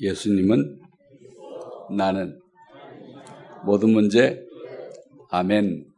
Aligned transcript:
예수님은 0.00 0.80
나는 1.96 2.38
모든 3.64 3.90
문제 3.90 4.44
아멘. 5.30 5.92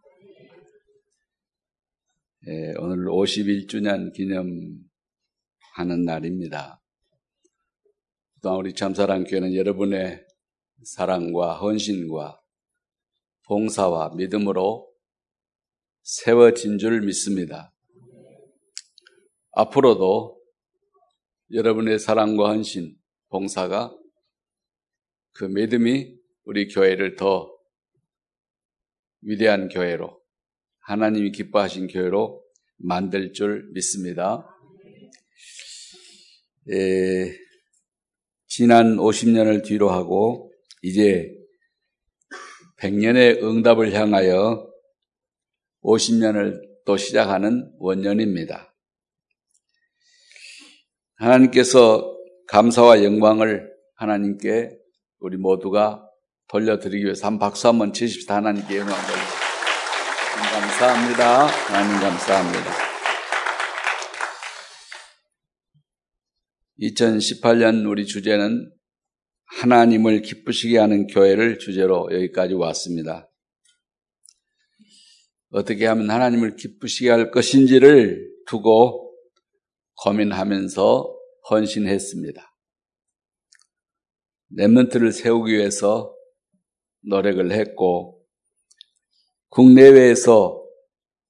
예, 2.47 2.75
오늘 2.79 3.07
51주년 3.07 4.13
기념하는 4.15 6.05
날입니다. 6.05 6.81
또한 8.41 8.59
우리 8.59 8.73
참사랑교회는 8.73 9.55
여러분의 9.55 10.25
사랑과 10.85 11.57
헌신과 11.57 12.41
봉사와 13.47 14.15
믿음으로 14.15 14.89
세워진 16.03 16.79
줄 16.79 17.01
믿습니다. 17.03 17.75
앞으로도 19.53 20.41
여러분의 21.53 21.99
사랑과 21.99 22.51
헌신, 22.51 22.98
봉사가 23.29 23.97
그 25.33 25.45
믿음이 25.45 26.17
우리 26.45 26.69
교회를 26.69 27.17
더 27.17 27.55
위대한 29.21 29.69
교회로 29.69 30.21
하나님이 30.81 31.33
기뻐하신 31.33 31.89
교회로 31.89 32.43
만들 32.79 33.33
줄 33.33 33.69
믿습니다. 33.73 34.49
에, 36.71 37.35
지난 38.47 38.97
50년을 38.97 39.65
뒤로 39.65 39.91
하고 39.91 40.53
이제 40.83 41.35
100년의 42.79 43.43
응답을 43.43 43.93
향하여 43.93 44.71
50년을 45.83 46.61
또 46.85 46.97
시작하는 46.97 47.71
원년입니다. 47.79 48.75
하나님께서 51.17 52.18
감사와 52.49 53.05
영광을 53.05 53.71
하나님께 53.97 54.71
우리 55.21 55.37
모두가 55.37 56.03
돌려드리기 56.49 57.05
위해서 57.05 57.27
한 57.27 57.39
박수 57.39 57.69
한번 57.69 57.93
치십시다. 57.93 58.37
하나님께 58.37 58.79
영광을 58.79 58.99
감사합니다. 60.53 61.47
하나님 61.47 62.01
감사합니다. 62.01 62.71
2018년 66.81 67.87
우리 67.87 68.07
주제는 68.07 68.73
하나님을 69.61 70.23
기쁘시게 70.23 70.79
하는 70.79 71.07
교회를 71.07 71.59
주제로 71.59 72.09
여기까지 72.11 72.55
왔습니다. 72.55 73.29
어떻게 75.51 75.85
하면 75.85 76.11
하나님을 76.11 76.57
기쁘시게 76.57 77.11
할 77.11 77.31
것인지를 77.31 78.27
두고 78.47 79.13
고민하면서 79.97 81.15
헌신했습니다. 81.51 82.48
랩런트를 84.57 85.13
세우기 85.13 85.53
위해서 85.53 86.15
노력을 87.01 87.51
했고 87.53 88.25
국내외에서 89.51 90.65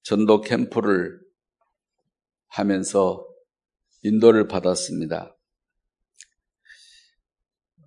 전도 0.03 0.41
캠프를 0.41 1.21
하면서 2.49 3.27
인도를 4.03 4.49
받았습니다. 4.49 5.37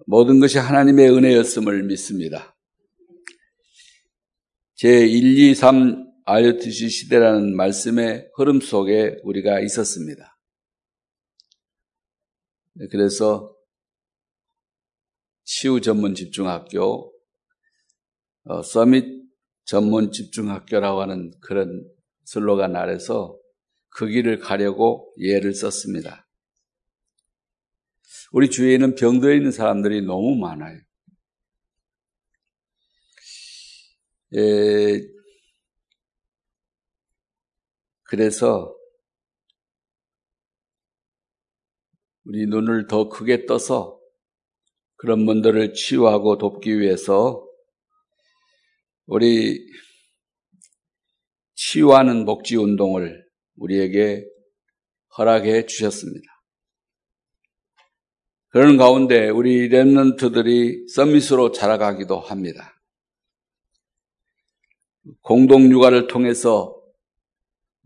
모든 0.05 0.39
것이 0.39 0.57
하나님의 0.57 1.09
은혜였음을 1.09 1.83
믿습니다. 1.83 2.55
제 4.75 5.05
1, 5.05 5.37
2, 5.37 5.55
3 5.55 6.11
IOTC 6.25 6.89
시대라는 6.89 7.55
말씀의 7.55 8.29
흐름 8.35 8.61
속에 8.61 9.17
우리가 9.23 9.59
있었습니다. 9.61 10.37
네, 12.73 12.87
그래서 12.89 13.55
치유 15.53 15.81
전문 15.81 16.15
집중학교, 16.15 17.13
어, 18.45 18.61
서밋 18.61 19.03
전문 19.65 20.13
집중학교라고 20.13 21.01
하는 21.01 21.33
그런 21.41 21.85
슬로건 22.23 22.77
아래서 22.77 23.37
그 23.89 24.07
길을 24.07 24.39
가려고 24.39 25.13
예를 25.19 25.53
썼습니다. 25.53 26.25
우리 28.31 28.49
주위에는 28.49 28.95
병들어 28.95 29.33
있는 29.33 29.51
사람들이 29.51 30.03
너무 30.03 30.37
많아요. 30.37 30.79
예, 34.35 35.01
그래서 38.03 38.73
우리 42.23 42.45
눈을 42.45 42.87
더 42.87 43.09
크게 43.09 43.45
떠서 43.45 44.00
그런 45.01 45.25
분들을 45.25 45.73
치유하고 45.73 46.37
돕기 46.37 46.79
위해서 46.79 47.43
우리 49.07 49.59
치유하는 51.55 52.23
복지 52.23 52.55
운동을 52.55 53.25
우리에게 53.55 54.23
허락해 55.17 55.65
주셨습니다. 55.65 56.27
그런 58.49 58.77
가운데 58.77 59.29
우리 59.29 59.69
랩런트들이 59.69 60.87
서밋으로 60.93 61.51
자라가기도 61.51 62.19
합니다. 62.19 62.79
공동 65.21 65.71
육아를 65.71 66.05
통해서 66.05 66.79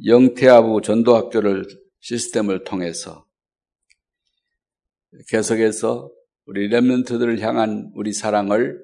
영태아부 0.06 0.82
전도학교를 0.82 1.64
시스템을 2.02 2.66
통해서 2.66 3.26
계속해서 5.30 6.12
우리 6.46 6.68
렘런트들을 6.68 7.40
향한 7.42 7.92
우리 7.96 8.14
사랑을 8.14 8.80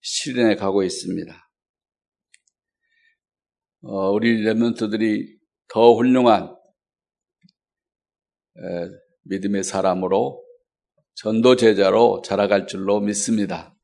실현해 0.00 0.56
가고 0.56 0.82
있습니다. 0.82 1.50
어, 3.82 4.10
우리 4.10 4.42
렘런트들이 4.42 5.38
더 5.68 5.94
훌륭한 5.94 6.44
에, 8.56 8.88
믿음의 9.24 9.64
사람으로 9.64 10.42
전도 11.14 11.56
제자로 11.56 12.22
자라갈 12.24 12.66
줄로 12.66 13.00
믿습니다. 13.00 13.76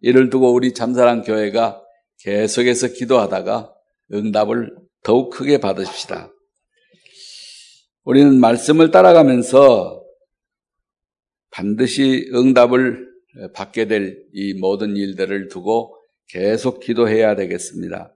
이를 0.00 0.30
두고 0.30 0.52
우리 0.52 0.72
참사랑 0.72 1.22
교회가 1.22 1.82
계속해서 2.20 2.88
기도하다가 2.88 3.74
응답을 4.12 4.76
더욱 5.02 5.30
크게 5.30 5.58
받으십시다. 5.58 6.32
우리는 8.04 8.38
말씀을 8.38 8.90
따라가면서 8.90 10.05
반드시 11.50 12.30
응답을 12.34 13.06
받게 13.54 13.86
될 13.86 14.26
이 14.38 14.52
모든 14.52 14.96
일들을 14.96 15.48
두고 15.48 15.96
계속 16.28 16.80
기도해야 16.80 17.36
되겠습니다. 17.36 18.14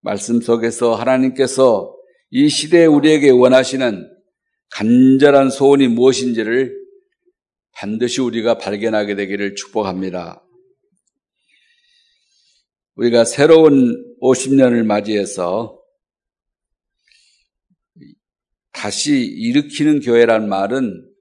말씀 0.00 0.40
속에서 0.40 0.96
하나님께서 0.96 1.96
이 2.30 2.48
시대에 2.48 2.86
우리에게 2.86 3.30
원하시는 3.30 4.10
간절한 4.70 5.50
소원이 5.50 5.86
무엇인지를 5.88 6.76
반드시 7.72 8.20
우리가 8.20 8.58
발견하게 8.58 9.14
되기를 9.14 9.54
축복합니다. 9.54 10.44
우리가 12.96 13.24
새로운 13.24 13.94
50년을 14.20 14.84
맞이해서 14.84 15.80
다시 18.72 19.20
일으키는 19.20 20.00
교회란 20.00 20.48
말은 20.48 21.11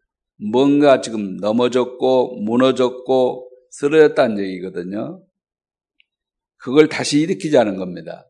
뭔가 0.41 1.01
지금 1.01 1.37
넘어졌고 1.37 2.41
무너졌고 2.41 3.51
쓰러졌다는 3.69 4.39
얘기거든요. 4.39 5.23
그걸 6.57 6.89
다시 6.89 7.19
일으키자는 7.19 7.77
겁니다. 7.77 8.27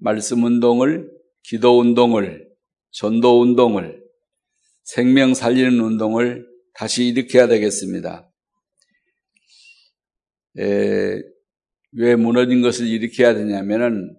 말씀 0.00 0.44
운동을, 0.44 1.10
기도 1.42 1.78
운동을, 1.78 2.48
전도 2.90 3.40
운동을, 3.40 4.02
생명 4.84 5.34
살리는 5.34 5.80
운동을 5.80 6.46
다시 6.74 7.06
일으켜야 7.06 7.48
되겠습니다. 7.48 8.30
에, 10.58 11.22
왜 11.92 12.16
무너진 12.16 12.62
것을 12.62 12.86
일으켜야 12.86 13.34
되냐면은 13.34 14.16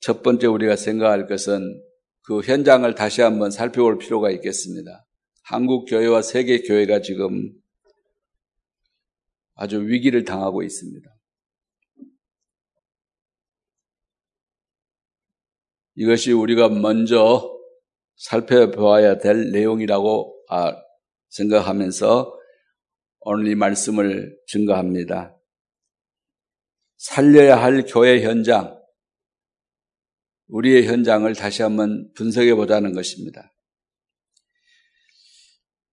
첫 0.00 0.22
번째 0.22 0.46
우리가 0.46 0.76
생각할 0.76 1.26
것은 1.26 1.82
그 2.28 2.42
현장을 2.42 2.94
다시 2.94 3.22
한번 3.22 3.50
살펴볼 3.50 3.96
필요가 3.96 4.30
있겠습니다. 4.30 5.06
한국 5.44 5.86
교회와 5.86 6.20
세계 6.20 6.60
교회가 6.60 7.00
지금 7.00 7.50
아주 9.54 9.80
위기를 9.88 10.26
당하고 10.26 10.62
있습니다. 10.62 11.08
이것이 15.94 16.32
우리가 16.32 16.68
먼저 16.68 17.50
살펴보아야 18.16 19.16
될 19.16 19.50
내용이라고 19.50 20.44
아, 20.50 20.76
생각하면서 21.30 22.38
오늘 23.20 23.46
이 23.46 23.54
말씀을 23.54 24.38
증거합니다. 24.48 25.34
살려야 26.98 27.56
할 27.56 27.86
교회 27.86 28.20
현장, 28.20 28.77
우리의 30.48 30.86
현장을 30.86 31.32
다시 31.34 31.62
한번 31.62 32.10
분석해 32.14 32.54
보자는 32.54 32.94
것입니다. 32.94 33.52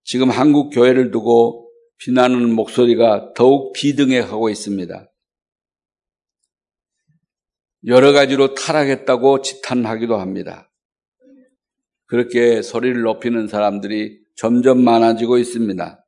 지금 0.04 0.30
한국 0.30 0.70
교회를 0.70 1.12
두고 1.12 1.72
비난하는 1.98 2.54
목소리가 2.54 3.34
더욱 3.36 3.74
비등해가고 3.74 4.50
있습니다. 4.50 5.12
여러 7.88 8.14
가지로 8.14 8.54
타락했다고 8.56 9.42
지탄하기도 9.42 10.18
합니다. 10.18 10.72
그렇게 12.08 12.62
소리를 12.62 13.02
높이는 13.02 13.48
사람들이 13.48 14.20
점점 14.36 14.84
많아지고 14.84 15.38
있습니다. 15.38 16.06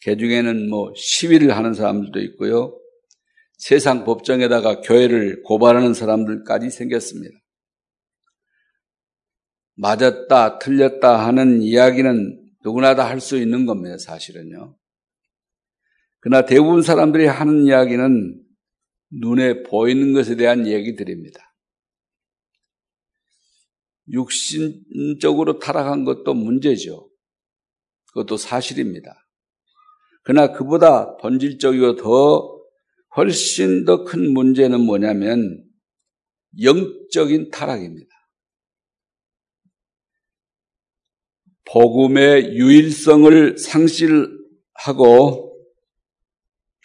개 0.00 0.16
중에는 0.16 0.68
뭐 0.68 0.92
시위를 0.94 1.56
하는 1.56 1.74
사람들도 1.74 2.20
있고요. 2.20 2.78
세상 3.58 4.04
법정에다가 4.04 4.82
교회를 4.82 5.42
고발하는 5.42 5.94
사람들까지 5.94 6.70
생겼습니다. 6.70 7.38
맞았다, 9.76 10.58
틀렸다 10.58 11.26
하는 11.26 11.62
이야기는 11.62 12.42
누구나 12.64 12.94
다 12.94 13.06
할 13.08 13.20
수 13.20 13.36
있는 13.38 13.66
겁니다, 13.66 13.96
사실은요. 13.98 14.76
그러나 16.20 16.44
대부분 16.44 16.82
사람들이 16.82 17.26
하는 17.26 17.66
이야기는 17.66 18.42
눈에 19.10 19.62
보이는 19.62 20.12
것에 20.12 20.36
대한 20.36 20.66
얘기들입니다. 20.66 21.54
육신적으로 24.08 25.58
타락한 25.58 26.04
것도 26.04 26.34
문제죠. 26.34 27.10
그것도 28.08 28.36
사실입니다. 28.36 29.28
그러나 30.22 30.52
그보다 30.52 31.16
본질적이고 31.18 31.96
더 31.96 32.56
훨씬 33.16 33.84
더 33.84 34.04
큰 34.04 34.32
문제는 34.32 34.80
뭐냐면 34.80 35.64
영적인 36.60 37.50
타락입니다. 37.50 38.15
복음의 41.66 42.54
유일성을 42.54 43.58
상실하고 43.58 45.46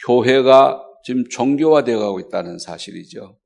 교회가 0.05 0.83
지금 1.03 1.27
종교화되어 1.29 1.99
가고 1.99 2.19
있다는 2.19 2.57
사실이죠. 2.59 3.37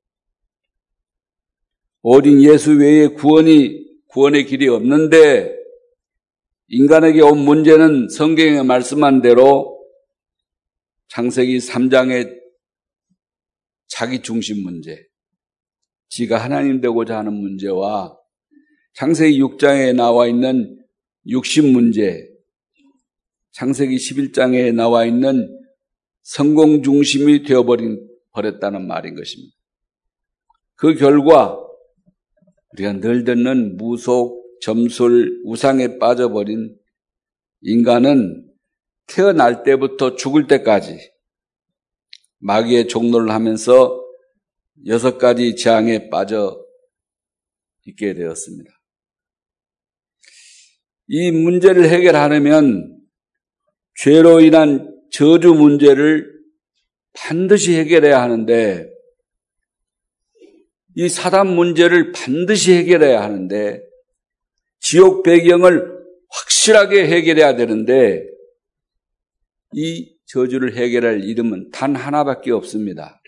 어린 2.02 2.42
예수 2.42 2.72
외에 2.72 3.08
구원이 3.08 3.84
구원의 4.08 4.46
길이 4.46 4.68
없는데 4.68 5.54
인간에게 6.68 7.20
온 7.20 7.38
문제는 7.38 8.08
성경에 8.08 8.62
말씀한 8.62 9.20
대로 9.20 9.76
창세기 11.08 11.58
3장의 11.58 12.40
자기 13.86 14.20
중심 14.22 14.62
문제, 14.64 15.06
지가 16.08 16.38
하나님 16.38 16.80
되고자 16.80 17.18
하는 17.18 17.34
문제와 17.34 18.16
창세기 18.94 19.40
6장에 19.40 19.94
나와 19.94 20.26
있는 20.26 20.85
육신 21.28 21.72
문제, 21.72 22.28
창세기 23.52 23.96
11장에 23.96 24.74
나와 24.74 25.04
있는 25.04 25.48
성공 26.22 26.82
중심이 26.82 27.42
되어버린 27.42 28.06
버렸다는 28.32 28.86
말인 28.86 29.14
것입니다. 29.14 29.54
그 30.74 30.94
결과 30.94 31.58
우리가 32.72 33.00
늘 33.00 33.24
듣는 33.24 33.76
무속, 33.76 34.44
점술, 34.60 35.40
우상에 35.44 35.98
빠져버린 35.98 36.76
인간은 37.62 38.46
태어날 39.06 39.62
때부터 39.62 40.16
죽을 40.16 40.46
때까지 40.46 40.98
마귀의 42.38 42.88
종로를 42.88 43.30
하면서 43.30 44.04
여섯 44.86 45.16
가지 45.18 45.56
재앙에 45.56 46.10
빠져 46.10 46.62
있게 47.86 48.14
되었습니다. 48.14 48.75
이 51.08 51.30
문제를 51.30 51.88
해결하려면 51.88 52.98
죄로 53.94 54.40
인한 54.40 54.92
저주 55.12 55.54
문제를 55.54 56.32
반드시 57.12 57.74
해결해야 57.74 58.20
하는데 58.20 58.90
이 60.96 61.08
사단 61.08 61.46
문제를 61.48 62.12
반드시 62.12 62.72
해결해야 62.72 63.22
하는데 63.22 63.82
지옥 64.80 65.22
배경을 65.22 65.96
확실하게 66.28 67.06
해결해야 67.06 67.56
되는데 67.56 68.24
이 69.72 70.16
저주를 70.26 70.74
해결할 70.74 71.22
이름은 71.24 71.70
단 71.70 71.94
하나밖에 71.94 72.50
없습니다. 72.50 73.20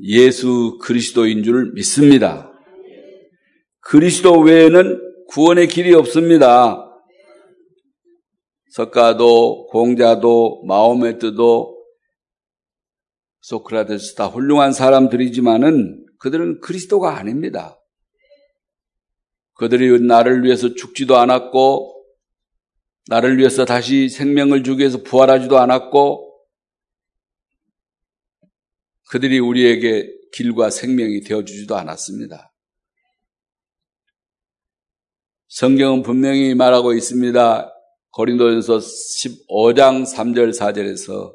예수 0.00 0.78
그리스도인 0.82 1.42
줄 1.42 1.72
믿습니다. 1.72 2.52
그리스도 3.80 4.38
외에는 4.40 5.05
구원의 5.28 5.68
길이 5.68 5.94
없습니다. 5.94 6.82
석가도, 8.70 9.68
공자도, 9.68 10.64
마오메트도, 10.66 11.76
소크라테스 13.40 14.14
다 14.16 14.26
훌륭한 14.26 14.72
사람들이지만은 14.72 16.04
그들은 16.18 16.60
그리스도가 16.60 17.16
아닙니다. 17.16 17.80
그들이 19.54 20.00
나를 20.06 20.44
위해서 20.44 20.74
죽지도 20.74 21.16
않았고, 21.16 22.04
나를 23.08 23.38
위해서 23.38 23.64
다시 23.64 24.08
생명을 24.08 24.64
주기 24.64 24.80
위해서 24.80 25.02
부활하지도 25.02 25.58
않았고, 25.58 26.26
그들이 29.08 29.38
우리에게 29.38 30.12
길과 30.32 30.70
생명이 30.70 31.20
되어주지도 31.22 31.76
않았습니다. 31.76 32.52
성경은 35.48 36.02
분명히 36.02 36.54
말하고 36.54 36.92
있습니다. 36.92 37.72
고린도전서 38.10 38.78
15장 38.78 40.04
3절 40.04 40.58
4절에서 40.58 41.32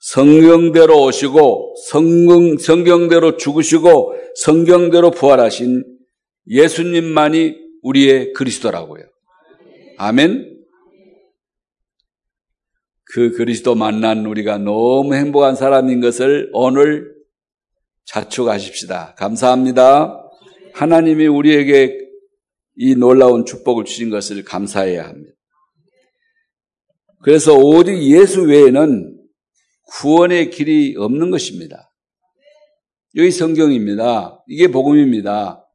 성경대로 0.00 1.04
오시고 1.04 1.74
성경, 1.88 2.56
성경대로 2.58 3.36
죽으시고 3.36 4.14
성경대로 4.36 5.10
부활하신 5.10 5.84
예수님만이 6.48 7.56
우리의 7.82 8.32
그리스도라고요. 8.32 9.04
아멘. 9.96 10.56
그 13.04 13.32
그리스도 13.32 13.74
만난 13.74 14.26
우리가 14.26 14.58
너무 14.58 15.14
행복한 15.14 15.56
사람인 15.56 16.00
것을 16.00 16.50
오늘 16.52 17.14
자축하십시다. 18.04 19.14
감사합니다. 19.16 20.24
하나님이 20.74 21.26
우리에게 21.26 22.07
이 22.80 22.94
놀라운 22.94 23.44
축복을 23.44 23.84
주신 23.84 24.08
것을 24.08 24.44
감사해야 24.44 25.04
합니다. 25.04 25.32
그래서 27.22 27.54
오직 27.56 28.00
예수 28.04 28.42
외에는 28.42 29.18
구원의 29.88 30.50
길이 30.50 30.94
없는 30.96 31.32
것입니다. 31.32 31.92
여기 33.16 33.32
성경입니다. 33.32 34.44
이게 34.46 34.68
복음입니다. 34.68 35.66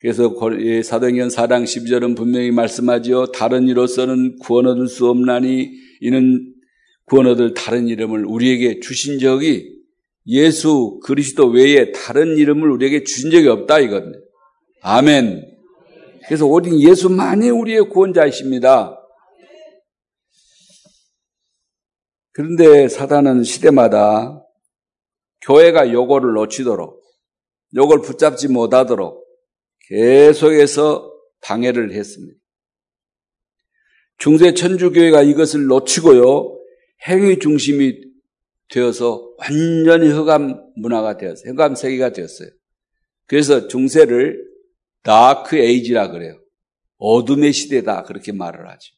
그래서 0.00 0.34
사도행전 0.82 1.28
4장 1.28 1.62
12절은 1.62 2.16
분명히 2.16 2.50
말씀하지요. 2.50 3.26
다른 3.26 3.68
이로서는 3.68 4.38
구원 4.38 4.66
얻을 4.66 4.88
수 4.88 5.08
없나니 5.08 5.70
이는 6.00 6.52
구원 7.04 7.28
얻을 7.28 7.54
다른 7.54 7.86
이름을 7.86 8.24
우리에게 8.24 8.80
주신 8.80 9.20
적이 9.20 9.78
예수 10.26 10.98
그리스도 11.04 11.46
외에 11.46 11.92
다른 11.92 12.36
이름을 12.36 12.68
우리에게 12.70 13.04
주신 13.04 13.30
적이 13.30 13.48
없다 13.48 13.78
이겁니다. 13.78 14.18
아멘. 14.82 15.49
그래서 16.30 16.46
오직 16.46 16.80
예수만이 16.80 17.50
우리의 17.50 17.88
구원자이십니다. 17.88 18.96
그런데 22.30 22.86
사단은 22.86 23.42
시대마다 23.42 24.40
교회가 25.40 25.90
요거를 25.90 26.34
놓치도록, 26.34 27.02
요걸 27.74 28.02
붙잡지 28.02 28.46
못하도록 28.46 29.26
계속해서 29.88 31.12
방해를 31.40 31.94
했습니다. 31.94 32.38
중세 34.18 34.54
천주교회가 34.54 35.22
이것을 35.22 35.66
놓치고요, 35.66 36.60
행위 37.08 37.40
중심이 37.40 38.04
되어서 38.68 39.34
완전히 39.38 40.10
흑암 40.10 40.74
문화가 40.76 41.16
되었어요. 41.16 41.54
흑암 41.54 41.74
세계가 41.74 42.12
되었어요. 42.12 42.50
그래서 43.26 43.66
중세를 43.66 44.49
다크 45.02 45.56
에이지라 45.56 46.10
그래요. 46.10 46.40
어둠의 46.98 47.52
시대다. 47.52 48.02
그렇게 48.04 48.32
말을 48.32 48.68
하죠. 48.68 48.94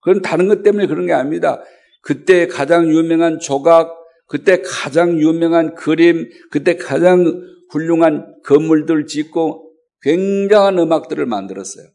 그건 0.00 0.22
다른 0.22 0.48
것 0.48 0.62
때문에 0.62 0.86
그런 0.86 1.06
게 1.06 1.12
아닙니다. 1.12 1.62
그때 2.02 2.46
가장 2.46 2.88
유명한 2.88 3.38
조각, 3.38 3.96
그때 4.26 4.62
가장 4.62 5.18
유명한 5.20 5.74
그림, 5.74 6.28
그때 6.50 6.76
가장 6.76 7.24
훌륭한 7.70 8.40
건물들 8.44 9.06
짓고 9.06 9.72
굉장한 10.02 10.78
음악들을 10.78 11.24
만들었어요. 11.26 11.86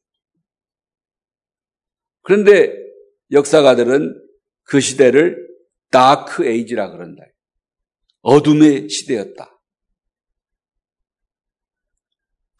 그런데 2.24 2.74
역사가들은 3.32 4.20
그 4.64 4.80
시대를 4.80 5.48
다크 5.92 6.46
에이지라 6.46 6.92
그런다. 6.92 7.24
어둠의 8.22 8.90
시대였다. 8.90 9.59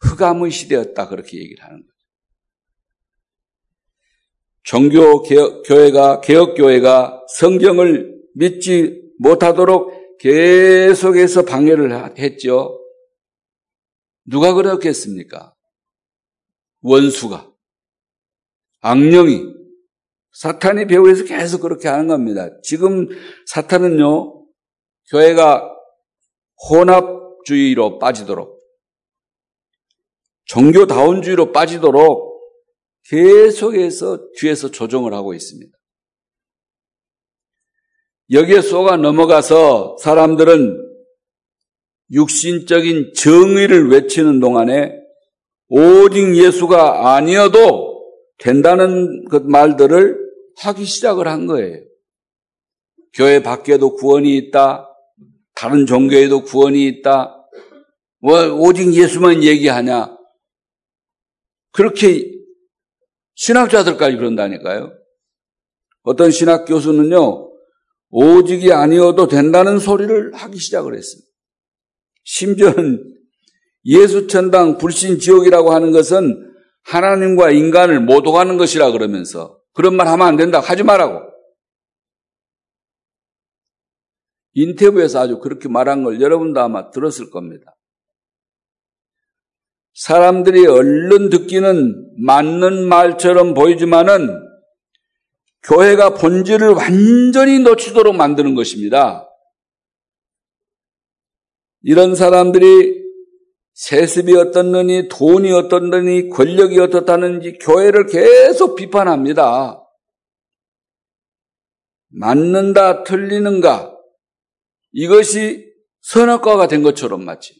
흑암의 0.00 0.50
시대였다. 0.50 1.08
그렇게 1.08 1.38
얘기를 1.38 1.62
하는 1.64 1.82
거죠. 1.82 1.90
종교 4.62 5.22
개혁, 5.22 5.62
교회가 5.64 6.20
개혁 6.20 6.54
교회가 6.54 7.24
성경을 7.38 8.20
믿지 8.34 9.02
못하도록 9.18 10.18
계속해서 10.18 11.44
방해를 11.44 12.18
했죠. 12.18 12.78
누가 14.24 14.52
그렇겠습니까? 14.54 15.54
원수가 16.82 17.50
악령이 18.80 19.42
사탄이 20.32 20.86
배후에서 20.86 21.24
계속 21.24 21.62
그렇게 21.62 21.88
하는 21.88 22.06
겁니다. 22.06 22.48
지금 22.62 23.08
사탄은요 23.46 24.46
교회가 25.10 25.74
혼합주의로 26.68 27.98
빠지도록 27.98 28.59
종교다운주의로 30.50 31.52
빠지도록 31.52 32.28
계속해서 33.08 34.30
뒤에서 34.36 34.70
조정을 34.70 35.14
하고 35.14 35.32
있습니다. 35.32 35.72
여기에 38.32 38.60
쏘가 38.60 38.96
넘어가서 38.96 39.96
사람들은 40.00 40.76
육신적인 42.12 43.12
정의를 43.14 43.90
외치는 43.90 44.40
동안에 44.40 44.92
오직 45.68 46.36
예수가 46.36 47.14
아니어도 47.14 48.04
된다는 48.38 49.24
그 49.28 49.36
말들을 49.36 50.18
하기 50.58 50.84
시작을 50.84 51.28
한 51.28 51.46
거예요. 51.46 51.78
교회 53.12 53.42
밖에도 53.42 53.94
구원이 53.94 54.36
있다. 54.36 54.88
다른 55.54 55.86
종교에도 55.86 56.42
구원이 56.42 56.86
있다. 56.86 57.36
뭐 58.18 58.48
오직 58.52 58.92
예수만 58.94 59.44
얘기하냐? 59.44 60.19
그렇게 61.72 62.30
신학자들까지 63.34 64.16
그런다니까요. 64.16 64.92
어떤 66.02 66.30
신학 66.30 66.64
교수는요, 66.64 67.50
오직이 68.10 68.72
아니어도 68.72 69.28
된다는 69.28 69.78
소리를 69.78 70.34
하기 70.34 70.58
시작을 70.58 70.96
했습니다. 70.96 71.28
심지어는 72.24 73.16
예수 73.86 74.26
천당 74.26 74.78
불신 74.78 75.18
지옥이라고 75.18 75.72
하는 75.72 75.90
것은 75.90 76.48
하나님과 76.82 77.50
인간을 77.50 78.00
못 78.00 78.26
오가는 78.26 78.56
것이라 78.56 78.92
그러면서 78.92 79.60
그런 79.72 79.96
말 79.96 80.08
하면 80.08 80.26
안 80.26 80.36
된다. 80.36 80.60
하지 80.60 80.82
말라고. 80.82 81.30
인터뷰에서 84.52 85.20
아주 85.20 85.38
그렇게 85.38 85.68
말한 85.68 86.02
걸 86.02 86.20
여러분도 86.20 86.60
아마 86.60 86.90
들었을 86.90 87.30
겁니다. 87.30 87.76
사람들이 90.00 90.66
얼른 90.66 91.28
듣기는 91.28 92.24
맞는 92.24 92.88
말처럼 92.88 93.52
보이지만은 93.52 94.30
교회가 95.62 96.14
본질을 96.14 96.70
완전히 96.70 97.58
놓치도록 97.58 98.16
만드는 98.16 98.54
것입니다. 98.54 99.28
이런 101.82 102.14
사람들이 102.14 102.98
세습이 103.74 104.36
어떻느니 104.36 105.08
돈이 105.10 105.52
어떻느니 105.52 106.30
권력이 106.30 106.80
어떻다는지 106.80 107.58
교회를 107.60 108.06
계속 108.06 108.76
비판합니다. 108.76 109.86
맞는다 112.08 113.04
틀리는가 113.04 113.94
이것이 114.92 115.70
선악과가 116.00 116.68
된 116.68 116.82
것처럼 116.82 117.22
마치 117.22 117.59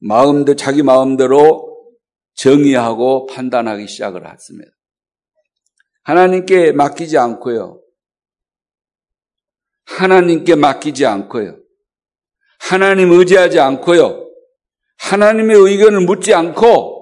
마음대 0.00 0.56
자기 0.56 0.82
마음대로 0.82 1.70
정의하고 2.34 3.26
판단하기 3.26 3.86
시작을 3.86 4.30
했습니다. 4.30 4.70
하나님께 6.02 6.72
맡기지 6.72 7.18
않고요. 7.18 7.82
하나님께 9.84 10.54
맡기지 10.54 11.04
않고요. 11.06 11.58
하나님 12.58 13.12
의지하지 13.12 13.60
않고요. 13.60 14.28
하나님의 14.98 15.56
의견을 15.56 16.00
묻지 16.00 16.34
않고 16.34 17.00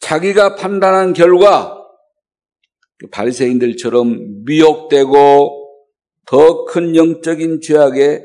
자기가 0.00 0.56
판단한 0.56 1.12
결과 1.12 1.80
그 2.98 3.08
바리새인들처럼 3.10 4.44
미혹되고 4.44 5.60
더 6.26 6.64
큰 6.66 6.96
영적인 6.96 7.60
죄악에 7.60 8.24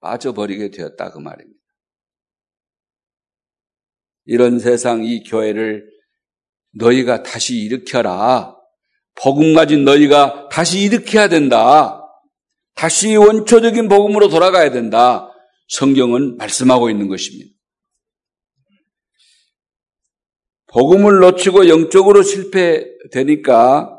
빠져버리게 0.00 0.70
되었다 0.70 1.10
그 1.10 1.18
말입니다. 1.18 1.57
이런 4.28 4.58
세상 4.58 5.04
이 5.04 5.22
교회를 5.24 5.88
너희가 6.74 7.22
다시 7.22 7.56
일으켜라. 7.56 8.54
복음 9.14 9.54
가진 9.54 9.84
너희가 9.84 10.50
다시 10.50 10.80
일으켜야 10.82 11.28
된다. 11.28 12.04
다시 12.74 13.16
원초적인 13.16 13.88
복음으로 13.88 14.28
돌아가야 14.28 14.70
된다. 14.70 15.32
성경은 15.68 16.36
말씀하고 16.36 16.90
있는 16.90 17.08
것입니다. 17.08 17.50
복음을 20.66 21.20
놓치고 21.20 21.68
영적으로 21.68 22.22
실패되니까 22.22 23.98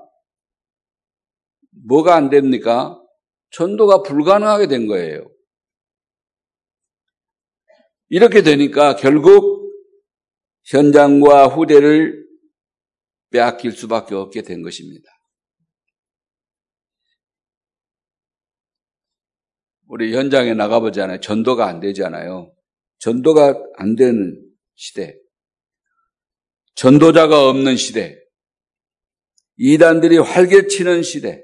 뭐가 1.88 2.16
안 2.16 2.30
됩니까? 2.30 3.02
전도가 3.50 4.04
불가능하게 4.04 4.68
된 4.68 4.86
거예요. 4.86 5.28
이렇게 8.10 8.44
되니까 8.44 8.96
결국 8.96 9.59
현장과 10.70 11.48
후대를 11.48 12.28
빼앗길 13.32 13.72
수밖에 13.72 14.16
없게 14.16 14.44
된 14.44 14.62
것입니다. 14.62 15.10
우리 19.88 20.16
현장에 20.16 20.54
나가보잖아요. 20.54 21.20
전도가 21.20 21.68
안 21.68 21.80
되잖아요. 21.80 22.54
전도가 23.00 23.60
안 23.78 23.96
되는 23.96 24.40
시대. 24.76 25.18
전도자가 26.76 27.50
없는 27.50 27.76
시대. 27.76 28.16
이단들이 29.58 30.20
활개치는 30.20 31.02
시대. 31.02 31.44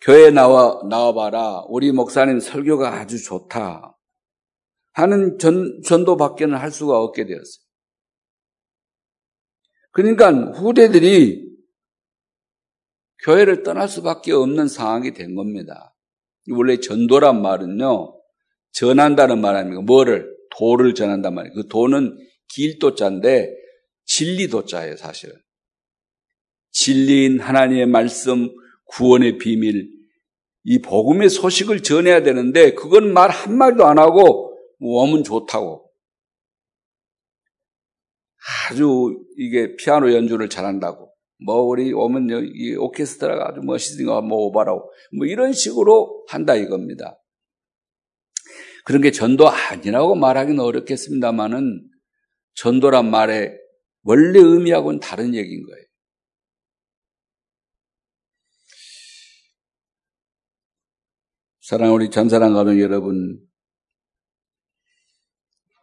교회 0.00 0.30
나와, 0.30 0.80
나와봐라. 0.88 1.64
우리 1.68 1.92
목사님 1.92 2.40
설교가 2.40 2.94
아주 2.94 3.22
좋다. 3.22 3.96
하는 4.92 5.38
전, 5.38 5.80
전도밖에는 5.82 6.56
할 6.56 6.70
수가 6.70 6.98
없게 6.98 7.26
되었어요. 7.26 7.64
그러니까 9.92 10.30
후대들이 10.52 11.50
교회를 13.24 13.62
떠날 13.62 13.88
수밖에 13.88 14.32
없는 14.32 14.68
상황이 14.68 15.12
된 15.12 15.34
겁니다. 15.34 15.94
원래 16.50 16.78
전도란 16.78 17.42
말은요, 17.42 18.16
전한다는 18.72 19.40
말 19.40 19.56
아닙니까? 19.56 19.82
뭐를? 19.82 20.34
도를 20.56 20.94
전한단 20.94 21.34
말이에요. 21.34 21.54
그 21.54 21.68
도는 21.68 22.16
길도 22.48 22.94
자인데 22.94 23.54
진리도 24.06 24.64
자예요, 24.64 24.96
사실은. 24.96 25.36
진리인 26.72 27.40
하나님의 27.40 27.86
말씀, 27.86 28.48
구원의 28.86 29.38
비밀, 29.38 29.88
이 30.64 30.80
복음의 30.80 31.30
소식을 31.30 31.82
전해야 31.82 32.22
되는데 32.22 32.74
그건 32.74 33.12
말 33.12 33.30
한마디도 33.30 33.86
안 33.86 33.98
하고 33.98 34.49
웜은 34.80 35.24
좋다고. 35.24 35.90
아주 38.70 39.24
이게 39.36 39.76
피아노 39.76 40.12
연주를 40.12 40.48
잘한다고. 40.48 41.14
뭐 41.44 41.62
우리 41.62 41.92
웜은 41.92 42.28
이 42.54 42.74
오케스트라가 42.76 43.48
아주 43.48 43.60
멋있으니까 43.60 44.20
뭐 44.22 44.46
오바라고. 44.46 44.90
뭐 45.16 45.26
이런 45.26 45.52
식으로 45.52 46.24
한다 46.28 46.54
이겁니다. 46.54 47.18
그런 48.84 49.02
게 49.02 49.10
전도 49.10 49.48
아니라고 49.48 50.14
말하기는 50.14 50.58
어렵겠습니다만은 50.58 51.88
전도란 52.54 53.10
말의 53.10 53.58
원래 54.02 54.38
의미하고는 54.38 55.00
다른 55.00 55.34
얘기인 55.34 55.64
거예요. 55.64 55.84
사랑 61.60 61.94
우리 61.94 62.10
전사랑 62.10 62.54
가면 62.54 62.80
여러분 62.80 63.38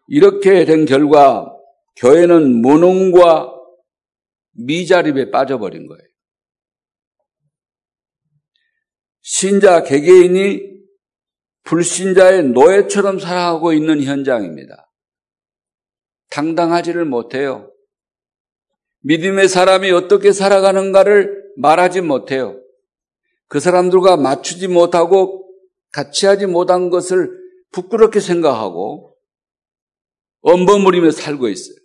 이렇게 0.07 0.65
된 0.65 0.85
결과 0.85 1.53
교회는 1.97 2.61
무능과 2.61 3.53
미자립에 4.53 5.31
빠져버린 5.31 5.87
거예요. 5.87 6.01
신자 9.21 9.83
개개인이 9.83 10.77
불신자의 11.63 12.49
노예처럼 12.49 13.19
살아가고 13.19 13.73
있는 13.73 14.01
현장입니다. 14.01 14.89
당당하지를 16.29 17.05
못해요. 17.05 17.71
믿음의 19.01 19.49
사람이 19.49 19.91
어떻게 19.91 20.31
살아가는가를 20.31 21.43
말하지 21.57 22.01
못해요. 22.01 22.61
그 23.47 23.59
사람들과 23.59 24.17
맞추지 24.17 24.67
못하고 24.67 25.49
같이 25.91 26.25
하지 26.25 26.45
못한 26.45 26.89
것을 26.89 27.29
부끄럽게 27.71 28.19
생각하고 28.19 29.06
엄버무리며 30.47 31.11
살고 31.11 31.49
있어요. 31.49 31.75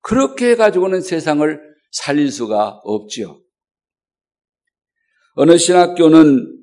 그렇게 0.00 0.50
해가지고는 0.50 1.02
세상을 1.02 1.60
살릴 1.92 2.32
수가 2.32 2.80
없지요. 2.82 3.42
어느 5.34 5.58
신학교는 5.58 6.58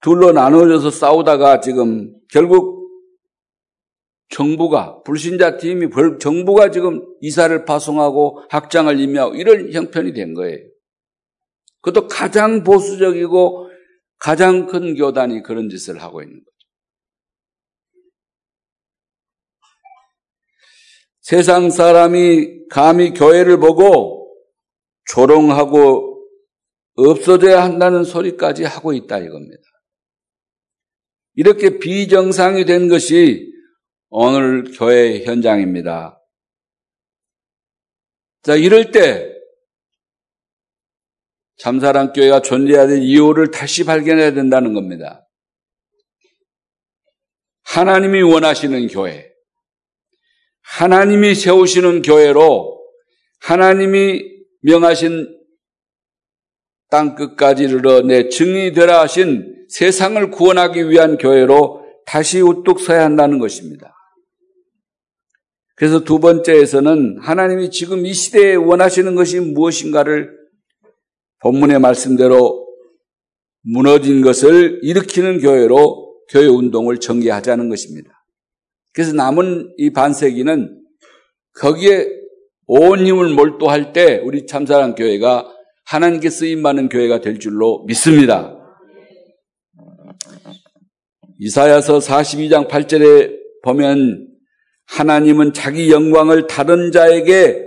둘로 0.00 0.32
나눠져서 0.32 0.90
싸우다가 0.90 1.60
지금 1.60 2.12
결국 2.32 2.76
정부가 4.30 5.02
불신자 5.04 5.58
팀이 5.58 5.88
정부가 6.20 6.70
지금 6.70 7.00
이사를 7.20 7.64
파송하고 7.64 8.42
학장을 8.50 8.98
임명하고 8.98 9.36
이런 9.36 9.72
형편이 9.72 10.12
된 10.12 10.34
거예요. 10.34 10.58
그것도 11.80 12.08
가장 12.08 12.64
보수적이고 12.64 13.70
가장 14.18 14.66
큰 14.66 14.96
교단이 14.96 15.42
그런 15.42 15.68
짓을 15.68 16.02
하고 16.02 16.20
있는 16.20 16.36
거죠. 16.44 16.57
세상 21.28 21.68
사람이 21.68 22.68
감히 22.70 23.12
교회를 23.12 23.58
보고 23.58 24.34
조롱하고 25.12 26.26
없어져야 26.94 27.62
한다는 27.62 28.02
소리까지 28.02 28.64
하고 28.64 28.94
있다 28.94 29.18
이겁니다. 29.18 29.62
이렇게 31.34 31.78
비정상이 31.78 32.64
된 32.64 32.88
것이 32.88 33.52
오늘 34.08 34.72
교회 34.72 35.22
현장입니다. 35.22 36.18
자, 38.42 38.56
이럴 38.56 38.90
때 38.90 39.30
참사랑 41.58 42.14
교회가 42.14 42.40
존재해야 42.40 42.86
될 42.86 43.02
이유를 43.02 43.50
다시 43.50 43.84
발견해야 43.84 44.32
된다는 44.32 44.72
겁니다. 44.72 45.28
하나님이 47.64 48.22
원하시는 48.22 48.86
교회, 48.86 49.27
하나님이 50.76 51.34
세우시는 51.34 52.02
교회로 52.02 52.78
하나님이 53.40 54.22
명하신 54.62 55.36
땅 56.90 57.14
끝까지 57.14 57.64
이르러 57.64 58.02
내 58.02 58.28
증이 58.28 58.72
되라 58.72 59.00
하신 59.00 59.66
세상을 59.68 60.30
구원하기 60.30 60.90
위한 60.90 61.18
교회로 61.18 61.84
다시 62.06 62.40
우뚝 62.40 62.80
서야 62.80 63.04
한다는 63.04 63.38
것입니다. 63.38 63.94
그래서 65.74 66.04
두 66.04 66.18
번째에서는 66.18 67.18
하나님이 67.20 67.70
지금 67.70 68.04
이 68.04 68.12
시대에 68.12 68.54
원하시는 68.54 69.14
것이 69.14 69.40
무엇인가를 69.40 70.30
본문의 71.40 71.78
말씀대로 71.78 72.66
무너진 73.62 74.22
것을 74.22 74.80
일으키는 74.82 75.40
교회로 75.40 76.24
교회 76.28 76.46
운동을 76.46 76.98
전개하자는 76.98 77.68
것입니다. 77.68 78.17
그래서 78.98 79.12
남은 79.12 79.74
이 79.76 79.90
반세기는 79.90 80.76
거기에 81.54 82.04
온 82.66 83.06
힘을 83.06 83.28
몰두할 83.28 83.92
때 83.92 84.20
우리 84.24 84.44
참사랑 84.44 84.96
교회가 84.96 85.48
하나님께 85.84 86.28
쓰임 86.30 86.64
받는 86.64 86.88
교회가 86.88 87.20
될 87.20 87.38
줄로 87.38 87.84
믿습니다. 87.86 88.58
이사야서 91.38 92.00
42장 92.00 92.68
8절에 92.68 93.36
보면 93.62 94.26
하나님은 94.86 95.52
자기 95.52 95.92
영광을 95.92 96.48
다른 96.48 96.90
자에게 96.90 97.66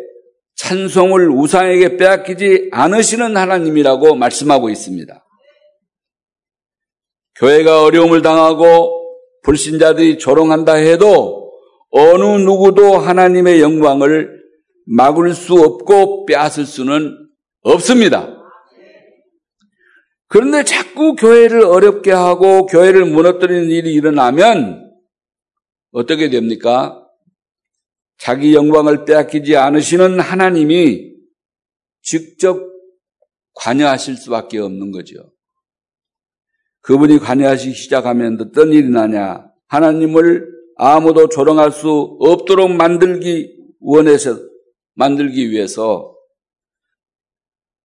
찬송을 0.58 1.30
우상에게 1.30 1.96
빼앗기지 1.96 2.72
않으시는 2.74 3.38
하나님이라고 3.38 4.16
말씀하고 4.16 4.70
있습니다. 4.70 5.26
교회가 7.36 7.84
어려움을 7.84 8.22
당하고 8.22 9.01
불신자들이 9.44 10.18
조롱한다 10.18 10.74
해도 10.74 11.52
어느 11.90 12.24
누구도 12.44 12.98
하나님의 12.98 13.62
영광을 13.62 14.42
막을 14.86 15.34
수 15.34 15.56
없고 15.56 16.26
빼앗을 16.26 16.66
수는 16.66 17.16
없습니다. 17.62 18.38
그런데 20.28 20.64
자꾸 20.64 21.16
교회를 21.16 21.64
어렵게 21.66 22.12
하고 22.12 22.66
교회를 22.66 23.06
무너뜨리는 23.06 23.70
일이 23.70 23.94
일어나면 23.94 24.90
어떻게 25.92 26.30
됩니까? 26.30 26.98
자기 28.18 28.54
영광을 28.54 29.04
빼앗기지 29.04 29.58
않으시는 29.58 30.20
하나님이 30.20 31.12
직접 32.02 32.62
관여하실 33.56 34.16
수밖에 34.16 34.60
없는 34.60 34.92
거죠. 34.92 35.16
그분이 36.82 37.20
관여하시기 37.20 37.74
시작하면 37.76 38.40
어떤 38.40 38.74
일이 38.74 38.90
나냐? 38.90 39.52
하나님을 39.68 40.48
아무도 40.76 41.30
조롱할 41.30 41.72
수 41.72 42.18
없도록 42.20 42.72
만들기 42.72 43.56
원해서 43.80 44.38
만들기 44.96 45.52
위해서 45.52 46.16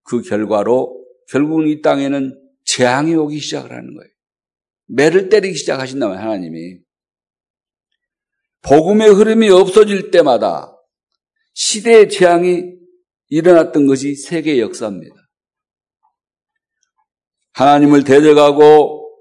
그 0.02 0.22
결과로 0.22 1.04
결국은 1.28 1.68
이 1.68 1.80
땅에는 1.82 2.40
재앙이 2.64 3.14
오기 3.14 3.38
시작을 3.38 3.70
하는 3.70 3.94
거예요. 3.94 4.10
매를 4.86 5.28
때리기 5.28 5.56
시작하신다면 5.56 6.18
하나님이 6.18 6.78
복음의 8.62 9.10
흐름이 9.10 9.48
없어질 9.50 10.10
때마다 10.10 10.72
시대의 11.54 12.08
재앙이 12.08 12.76
일어났던 13.28 13.86
것이 13.86 14.14
세계 14.14 14.60
역사입니다. 14.60 15.14
하나님을 17.56 18.04
대적하고 18.04 19.18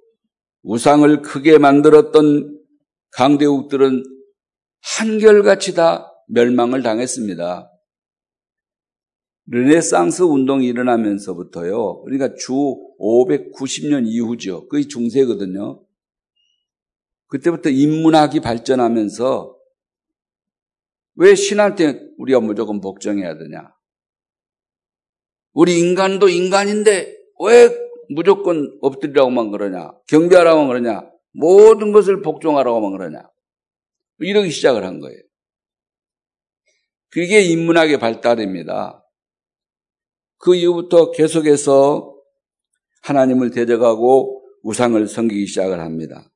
우상을 0.64 1.22
크게 1.22 1.58
만들었던 1.58 2.60
강대국들은 3.12 4.04
한결같이 4.98 5.74
다 5.74 6.12
멸망을 6.28 6.84
당했습니다. 6.84 7.72
르네상스 9.48 10.24
운동이 10.24 10.68
일어나면서부터요. 10.68 12.02
그러니까 12.02 12.36
주 12.36 12.54
590년 13.00 14.06
이후죠. 14.06 14.68
거의 14.68 14.90
중세거든요. 14.90 15.86
그때부터 17.28 17.70
인문학이 17.70 18.42
발전하면서 18.42 19.56
왜 21.16 21.36
신한테 21.36 22.02
우리가 22.18 22.42
무조건 22.42 22.82
복종해야 22.82 23.38
되냐? 23.38 23.74
우리 25.54 25.80
인간도 25.80 26.28
인간인데 26.28 27.16
왜 27.46 27.85
무조건 28.10 28.78
엎드리라고만 28.82 29.52
그러냐? 29.52 29.92
경배하라고만 30.08 30.68
그러냐? 30.68 31.10
모든 31.34 31.92
것을 31.92 32.22
복종하라고만 32.22 32.92
그러냐? 32.92 33.30
이러기 34.20 34.52
시작을 34.52 34.86
한 34.86 35.00
거예요. 35.00 35.20
그게 37.10 37.42
인문학의 37.42 38.00
발달입니다. 38.00 39.04
그 40.38 40.56
이후부터 40.56 41.12
계속해서 41.12 42.14
하나님을 43.04 43.52
대적하고 43.52 44.44
우상을 44.64 45.08
섬기기 45.08 45.48
시작을 45.48 45.80
합니다. 45.80 46.30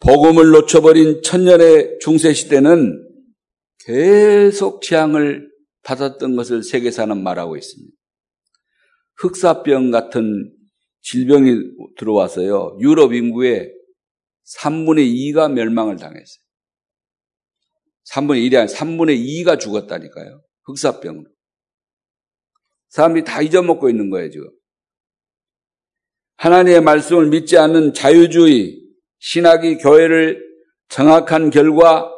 복음을 0.00 0.50
놓쳐버린 0.50 1.22
천년의 1.22 1.98
중세시대는 2.00 3.04
계속 3.84 4.82
재앙을 4.82 5.50
받았던 5.82 6.36
것을 6.36 6.62
세계사는 6.62 7.22
말하고 7.22 7.56
있습니다. 7.56 7.92
흑사병 9.18 9.90
같은 9.90 10.52
질병이 11.06 11.54
들어와서요, 11.98 12.78
유럽 12.80 13.14
인구의 13.14 13.72
3분의 14.58 15.14
2가 15.14 15.52
멸망을 15.52 15.96
당했어요. 15.96 16.44
3분의 18.10 18.48
1이 18.48 18.56
아니라 18.56 18.66
3분의 18.66 19.24
2가 19.24 19.58
죽었다니까요. 19.58 20.42
흑사병으로. 20.64 21.30
사람들이 22.88 23.24
다 23.24 23.40
잊어먹고 23.40 23.88
있는 23.88 24.10
거예요, 24.10 24.30
지금. 24.30 24.48
하나님의 26.38 26.80
말씀을 26.82 27.28
믿지 27.28 27.56
않는 27.56 27.94
자유주의, 27.94 28.80
신학이 29.20 29.78
교회를 29.78 30.44
정확한 30.88 31.50
결과 31.50 32.10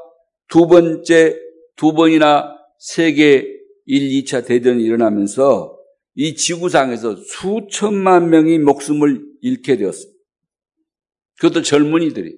두 0.48 0.66
번째, 0.66 1.38
두 1.76 1.92
번이나 1.92 2.56
세계 2.78 3.46
1, 3.84 4.22
2차 4.22 4.46
대전이 4.46 4.82
일어나면서 4.82 5.77
이 6.20 6.34
지구상에서 6.34 7.14
수천만 7.14 8.28
명이 8.28 8.58
목숨을 8.58 9.24
잃게 9.40 9.76
되었습니다. 9.76 10.18
그것도 11.38 11.62
젊은이들이. 11.62 12.36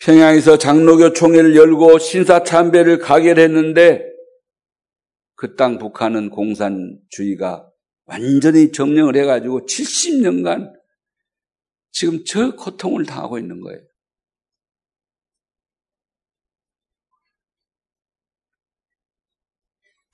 평양에서 0.00 0.56
장로교 0.56 1.12
총회를 1.12 1.54
열고 1.56 1.98
신사참배를 1.98 3.00
가결했는데 3.00 4.02
그 5.34 5.56
땅 5.56 5.76
북한은 5.78 6.30
공산주의가 6.30 7.70
완전히 8.06 8.72
점령을 8.72 9.14
해가지고 9.14 9.66
70년간 9.66 10.72
지금 11.90 12.24
저 12.24 12.56
고통을 12.56 13.04
당하고 13.04 13.38
있는 13.38 13.60
거예요. 13.60 13.82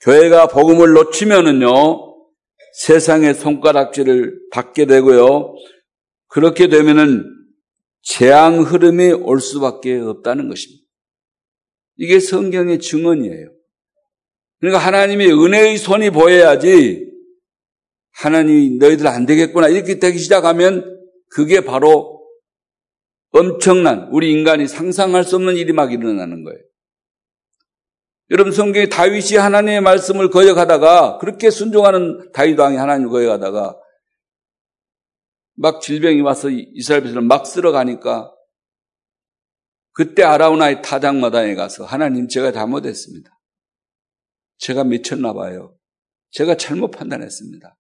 교회가 0.04 0.48
복음을 0.48 0.92
놓치면은요, 0.92 1.68
세상의 2.80 3.34
손가락질을 3.34 4.38
받게 4.52 4.86
되고요, 4.86 5.54
그렇게 6.28 6.68
되면은 6.68 7.24
재앙 8.02 8.60
흐름이 8.62 9.12
올 9.12 9.40
수밖에 9.40 9.98
없다는 9.98 10.48
것입니다. 10.48 10.84
이게 11.96 12.20
성경의 12.20 12.80
증언이에요. 12.80 13.50
그러니까 14.60 14.84
하나님의 14.84 15.32
은혜의 15.32 15.78
손이 15.78 16.10
보여야지 16.10 17.10
하나님이 18.12 18.78
너희들 18.78 19.06
안 19.06 19.26
되겠구나 19.26 19.68
이렇게 19.68 19.98
되기 19.98 20.18
시작하면 20.18 20.84
그게 21.28 21.60
바로 21.60 22.24
엄청난 23.30 24.08
우리 24.12 24.32
인간이 24.32 24.68
상상할 24.68 25.24
수 25.24 25.36
없는 25.36 25.56
일이 25.56 25.72
막 25.72 25.92
일어나는 25.92 26.44
거예요. 26.44 26.60
여러분 28.30 28.52
성경에 28.52 28.88
다윗이 28.88 29.36
하나님의 29.36 29.82
말씀을 29.82 30.30
거역하다가 30.30 31.18
그렇게 31.18 31.50
순종하는 31.50 32.32
다윗 32.32 32.58
왕이 32.58 32.76
하나님을 32.76 33.10
거역하다가 33.10 33.78
막 35.56 35.80
질병이 35.80 36.20
와서 36.22 36.48
이스라엘 36.50 37.02
백성을 37.02 37.22
막 37.22 37.46
쓸어가니까 37.46 38.32
그때 39.92 40.24
아라우나의 40.24 40.82
타작마당에 40.82 41.54
가서 41.54 41.84
하나님 41.84 42.26
제가 42.26 42.50
잘못했습니다. 42.50 43.30
제가 44.58 44.84
미쳤나 44.84 45.34
봐요. 45.34 45.76
제가 46.30 46.56
잘못 46.56 46.90
판단했습니다. 46.90 47.76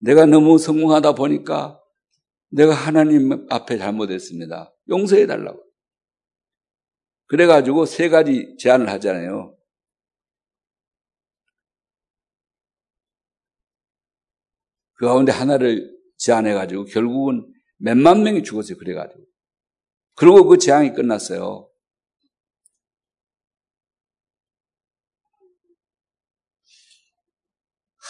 내가 0.00 0.26
너무 0.26 0.58
성공하다 0.58 1.14
보니까 1.14 1.80
내가 2.50 2.74
하나님 2.74 3.46
앞에 3.50 3.78
잘못했습니다. 3.78 4.74
용서해 4.88 5.26
달라고. 5.26 5.62
그래가지고 7.26 7.86
세 7.86 8.08
가지 8.08 8.56
제안을 8.58 8.88
하잖아요. 8.88 9.55
그 14.96 15.06
가운데 15.06 15.32
하나를 15.32 15.94
제안해가지고 16.18 16.86
결국은 16.86 17.46
몇만 17.78 18.22
명이 18.22 18.42
죽었어요. 18.42 18.78
그래가지고. 18.78 19.22
그리고 20.14 20.46
그 20.46 20.58
재앙이 20.58 20.92
끝났어요. 20.94 21.70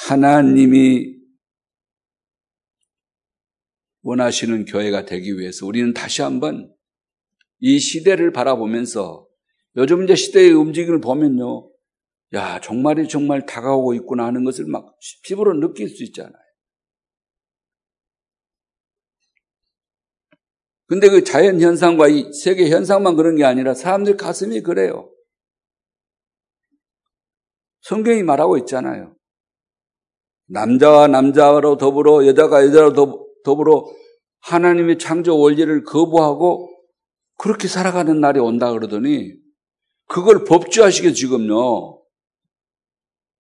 하나님이 0.09 1.17
원하시는 4.03 4.67
교회가 4.67 5.05
되기 5.05 5.37
위해서 5.37 5.67
우리는 5.67 5.93
다시 5.93 6.23
한번 6.23 6.73
이 7.59 7.81
시대를 7.81 8.33
바라보면서 8.33 9.27
요즘 9.77 10.05
이제 10.05 10.15
시대의 10.15 10.53
움직임을 10.53 11.01
보면요. 11.01 11.69
야, 12.35 12.61
정말이 12.61 13.09
정말 13.09 13.47
다가오고 13.47 13.95
있구나 13.95 14.27
하는 14.27 14.45
것을 14.45 14.67
막 14.67 14.97
피부로 15.25 15.55
느낄 15.55 15.89
수 15.89 16.05
있잖아요. 16.05 16.46
근데 20.87 21.09
그 21.09 21.25
자연 21.25 21.61
현상과 21.61 22.09
이 22.09 22.33
세계 22.33 22.71
현상만 22.71 23.17
그런 23.17 23.37
게 23.37 23.45
아니라 23.45 23.75
사람들 23.75 24.17
가슴이 24.17 24.63
그래요. 24.63 25.11
성경이 27.83 28.23
말하고 28.23 28.57
있잖아요. 28.59 29.17
남자와 30.49 31.09
남자로 31.09 31.77
더불어 31.77 32.27
여자가 32.27 32.65
여자로 32.65 32.93
더불어 33.45 33.85
하나님의 34.41 34.99
창조 34.99 35.39
원리를 35.39 35.83
거부하고 35.83 36.71
그렇게 37.37 37.69
살아가는 37.69 38.21
날이 38.21 38.39
온다 38.39 38.73
그러더니 38.73 39.35
그걸 40.07 40.45
법주하시게 40.45 41.13
지금요. 41.13 42.01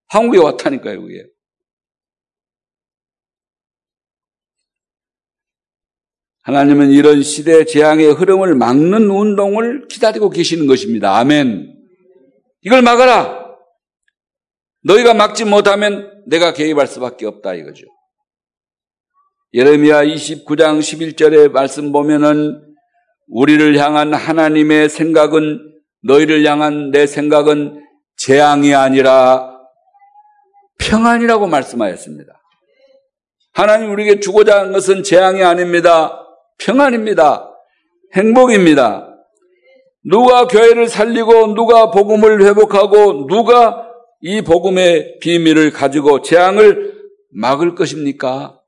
한국에 0.09 0.39
왔다니까요, 0.39 1.01
그게. 1.01 1.27
하나님은 6.47 6.93
이런 6.93 7.25
시대 7.25 7.65
재앙의 7.65 8.13
흐름을 8.13 8.55
막는 8.55 9.11
운동을 9.11 9.89
기다리고 9.89 10.31
계시는 10.31 10.69
것입니다. 10.69 11.17
아멘. 11.17 11.75
이걸 12.61 12.83
막아라. 12.83 13.47
너희가 14.85 15.13
막지 15.13 15.45
못하면 15.45 16.23
내가 16.29 16.53
개입할 16.53 16.87
수밖에 16.87 17.27
없다 17.27 17.55
이거죠. 17.55 17.85
예레미야 19.55 20.05
29장 20.05 20.79
11절의 20.79 21.51
말씀 21.51 21.91
보면은 21.91 22.63
우리를 23.27 23.77
향한 23.79 24.15
하나님의 24.15 24.89
생각은 24.89 25.59
너희를 26.05 26.47
향한 26.47 26.93
내 26.93 27.09
생각은 27.09 27.85
재앙이 28.19 28.73
아니라 28.73 29.51
평안이라고 30.79 31.49
말씀하였습니다. 31.49 32.33
하나님 33.53 33.91
우리에게 33.91 34.21
주고자 34.21 34.61
하는 34.61 34.73
것은 34.73 35.03
재앙이 35.03 35.43
아닙니다. 35.43 36.23
평안입니다. 36.59 37.51
행복입니다. 38.15 39.09
누가 40.05 40.47
교회를 40.47 40.89
살리고 40.89 41.55
누가 41.55 41.91
복음을 41.91 42.45
회복하고 42.45 43.27
누가 43.27 43.87
이 44.21 44.43
복음의 44.43 45.19
비밀을 45.21 45.73
가지고 45.73 46.23
재앙을 46.23 46.95
막을 47.31 47.75
것입니까? 47.75 48.61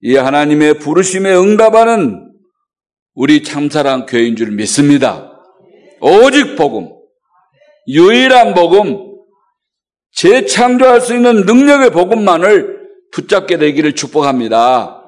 이 0.00 0.16
하나님의 0.16 0.78
부르심에 0.78 1.32
응답하는 1.34 2.32
우리 3.14 3.42
참사랑 3.42 4.06
교회인 4.06 4.36
줄 4.36 4.50
믿습니다. 4.52 5.32
오직 6.00 6.56
복음, 6.56 6.88
유일한 7.86 8.54
복음, 8.54 9.12
재창조할 10.12 11.00
수 11.00 11.14
있는 11.14 11.46
능력의 11.46 11.90
복음만을 11.90 12.80
붙잡게 13.12 13.58
되기를 13.58 13.94
축복합니다. 13.94 15.01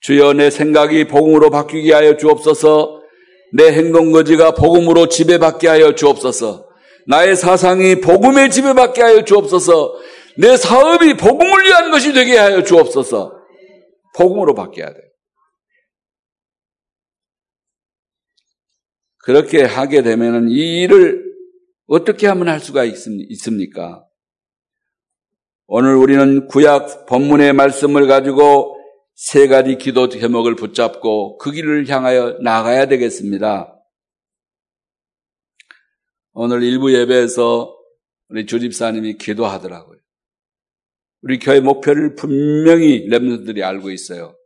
주여 0.00 0.34
내 0.34 0.50
생각이 0.50 1.08
복음으로 1.08 1.50
바뀌게 1.50 1.92
하여 1.92 2.16
주옵소서. 2.16 3.02
내 3.52 3.72
행동 3.72 4.12
거지가 4.12 4.52
복음으로 4.52 5.08
지배받게 5.08 5.68
하여 5.68 5.94
주옵소서. 5.94 6.68
나의 7.06 7.36
사상이 7.36 8.00
복음에 8.00 8.50
지배받게 8.50 9.02
하여 9.02 9.24
주옵소서. 9.24 9.94
내 10.36 10.56
사업이 10.56 11.16
복음을 11.16 11.64
위한 11.64 11.90
것이 11.90 12.12
되게 12.12 12.36
하여 12.36 12.62
주옵소서. 12.62 13.32
복음으로 14.14 14.54
바뀌어야 14.54 14.92
돼. 14.92 15.00
그렇게 19.24 19.62
하게 19.62 20.02
되면 20.02 20.48
이 20.48 20.82
일을 20.82 21.24
어떻게 21.86 22.26
하면 22.26 22.48
할 22.48 22.60
수가 22.60 22.84
있습니까? 22.84 24.04
오늘 25.66 25.96
우리는 25.96 26.46
구약 26.46 27.06
본문의 27.06 27.52
말씀을 27.52 28.06
가지고 28.06 28.77
세 29.20 29.48
가지 29.48 29.78
기도 29.78 30.08
제목을 30.08 30.54
붙잡고 30.54 31.38
그 31.38 31.50
길을 31.50 31.88
향하여 31.88 32.38
나가야 32.40 32.86
되겠습니다. 32.86 33.74
오늘 36.34 36.62
일부 36.62 36.94
예배에서 36.94 37.76
우리 38.28 38.46
주집사님이 38.46 39.18
기도하더라고요. 39.18 39.98
우리 41.22 41.40
교회 41.40 41.58
목표를 41.58 42.14
분명히 42.14 43.08
랩런들이 43.08 43.64
알고 43.64 43.90
있어요. 43.90 44.36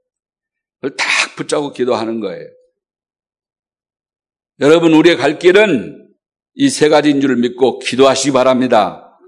그걸 0.81 0.97
딱 0.97 1.07
붙잡고 1.37 1.73
기도하는 1.75 2.21
거예요. 2.21 2.49
여러분, 4.61 4.95
우리의 4.95 5.19
갈 5.19 5.39
길은 5.39 5.99
이 6.55 6.69
세 6.71 6.89
가지인 6.89 7.21
줄 7.21 7.37
믿고 7.37 7.79
기도하시기 7.79 8.33
바랍니다. 8.33 9.19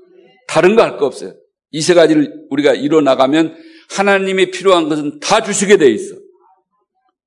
다른 0.49 0.75
거 0.75 0.81
할 0.83 0.97
거 0.97 1.05
없어요. 1.05 1.35
이 1.71 1.83
세 1.83 1.93
가지를 1.93 2.47
우리가 2.49 2.73
이뤄 2.73 3.03
나가면 3.03 3.55
하나님이 3.91 4.51
필요한 4.51 4.89
것은 4.89 5.21
다 5.21 5.43
주시게 5.43 5.77
되어 5.77 5.89
있어. 5.89 6.17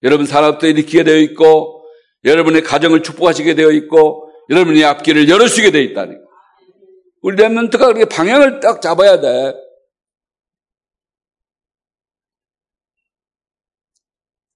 여러분 0.04 0.26
산업도 0.26 0.68
일으키게 0.68 1.04
되어 1.04 1.18
있고, 1.18 1.84
여러분의 2.26 2.64
가정을 2.64 3.04
축복하시게 3.04 3.56
되어 3.56 3.72
있고, 3.72 4.32
여러분의 4.50 4.84
앞길을 4.84 5.30
열어주시게 5.30 5.72
되어 5.72 5.82
있다니. 5.82 6.16
우리 7.22 7.36
랩런트가 7.36 7.80
그렇게 7.80 8.06
방향을 8.06 8.60
딱 8.60 8.82
잡아야 8.82 9.20
돼. 9.20 9.54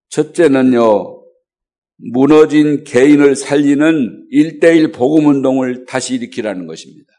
첫째는요, 0.09 1.23
무너진 1.97 2.83
개인을 2.83 3.35
살리는 3.35 4.27
일대일 4.29 4.91
복음운동을 4.91 5.85
다시 5.85 6.15
일으키라는 6.15 6.67
것입니다. 6.67 7.11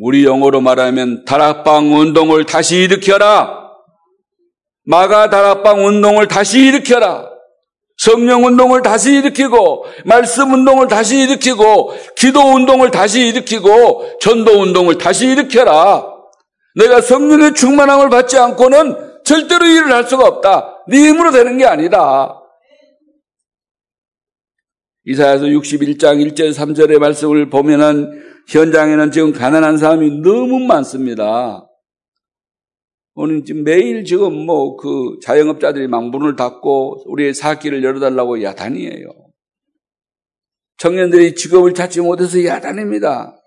우리 0.00 0.24
영어로 0.24 0.60
말하면 0.60 1.24
다락방 1.24 1.94
운동을 1.94 2.44
다시 2.46 2.76
일으켜라. 2.76 3.64
마가 4.86 5.30
다락방 5.30 5.84
운동을 5.84 6.26
다시 6.26 6.60
일으켜라. 6.66 7.30
성령 7.96 8.44
운동을 8.44 8.82
다시 8.82 9.12
일으키고 9.14 9.86
말씀 10.04 10.52
운동을 10.52 10.88
다시 10.88 11.18
일으키고 11.22 11.94
기도 12.16 12.40
운동을 12.40 12.90
다시 12.90 13.28
일으키고 13.28 14.18
전도 14.20 14.60
운동을 14.60 14.98
다시 14.98 15.28
일으켜라. 15.28 16.04
내가 16.74 17.00
성령의 17.00 17.54
충만함을 17.54 18.10
받지 18.10 18.36
않고는 18.36 19.22
절대로 19.24 19.64
일을 19.64 19.92
할 19.92 20.04
수가 20.04 20.26
없다. 20.26 20.82
네 20.88 21.08
힘으로 21.08 21.30
되는 21.30 21.56
게 21.56 21.66
아니다. 21.66 22.40
이사야서 25.06 25.46
61장 25.46 26.26
1절 26.26 26.54
3절의 26.54 26.98
말씀을 26.98 27.50
보면은 27.50 28.22
현장에는 28.48 29.10
지금 29.10 29.32
가난한 29.32 29.78
사람이 29.78 30.22
너무 30.22 30.60
많습니다. 30.60 31.66
오늘 33.14 33.44
지금 33.44 33.64
매일 33.64 34.04
지금 34.04 34.34
뭐 34.46 34.76
그 34.76 35.18
자영업자들이 35.22 35.86
막 35.88 36.08
문을 36.08 36.36
닫고 36.36 37.10
우리의 37.10 37.34
사기를 37.34 37.84
열어달라고 37.84 38.42
야단이에요. 38.42 39.08
청년들이 40.78 41.34
직업을 41.34 41.74
찾지 41.74 42.00
못해서 42.00 42.44
야단입니다. 42.44 43.40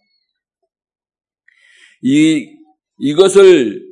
이, 2.01 2.55
이것을 2.99 3.85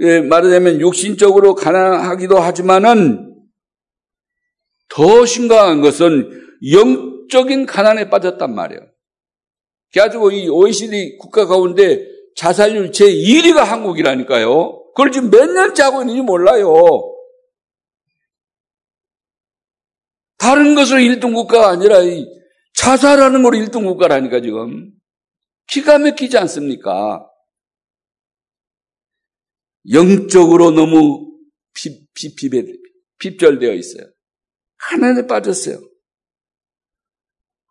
예, 0.00 0.20
말하자면 0.20 0.80
육신적으로 0.80 1.54
가난하기도 1.54 2.38
하지만은 2.38 3.34
더 4.88 5.26
심각한 5.26 5.80
것은 5.82 6.30
영 6.72 7.09
적인 7.30 7.64
가난에 7.66 8.10
빠졌단 8.10 8.54
말이에요. 8.54 8.82
그래가지고 9.92 10.30
이 10.32 10.48
OECD 10.48 11.16
국가 11.18 11.46
가운데 11.46 12.06
자살률 12.36 12.90
제1위가 12.90 13.64
한국이라니까요. 13.64 14.92
그걸 14.94 15.10
지금 15.12 15.30
몇 15.30 15.46
년째 15.50 15.82
하고 15.82 16.02
있는지 16.02 16.22
몰라요. 16.22 16.74
다른 20.38 20.74
것으로 20.74 21.00
1등 21.00 21.34
국가가 21.34 21.68
아니라 21.68 21.98
자살하는 22.74 23.42
걸로 23.42 23.58
1등 23.58 23.84
국가라니까 23.84 24.40
지금. 24.40 24.92
기가 25.66 25.98
막히지 25.98 26.38
않습니까? 26.38 27.26
영적으로 29.92 30.70
너무 30.70 31.30
핍절되어 33.18 33.72
있어요. 33.74 34.06
하나님에 34.78 35.26
빠졌어요. 35.26 35.89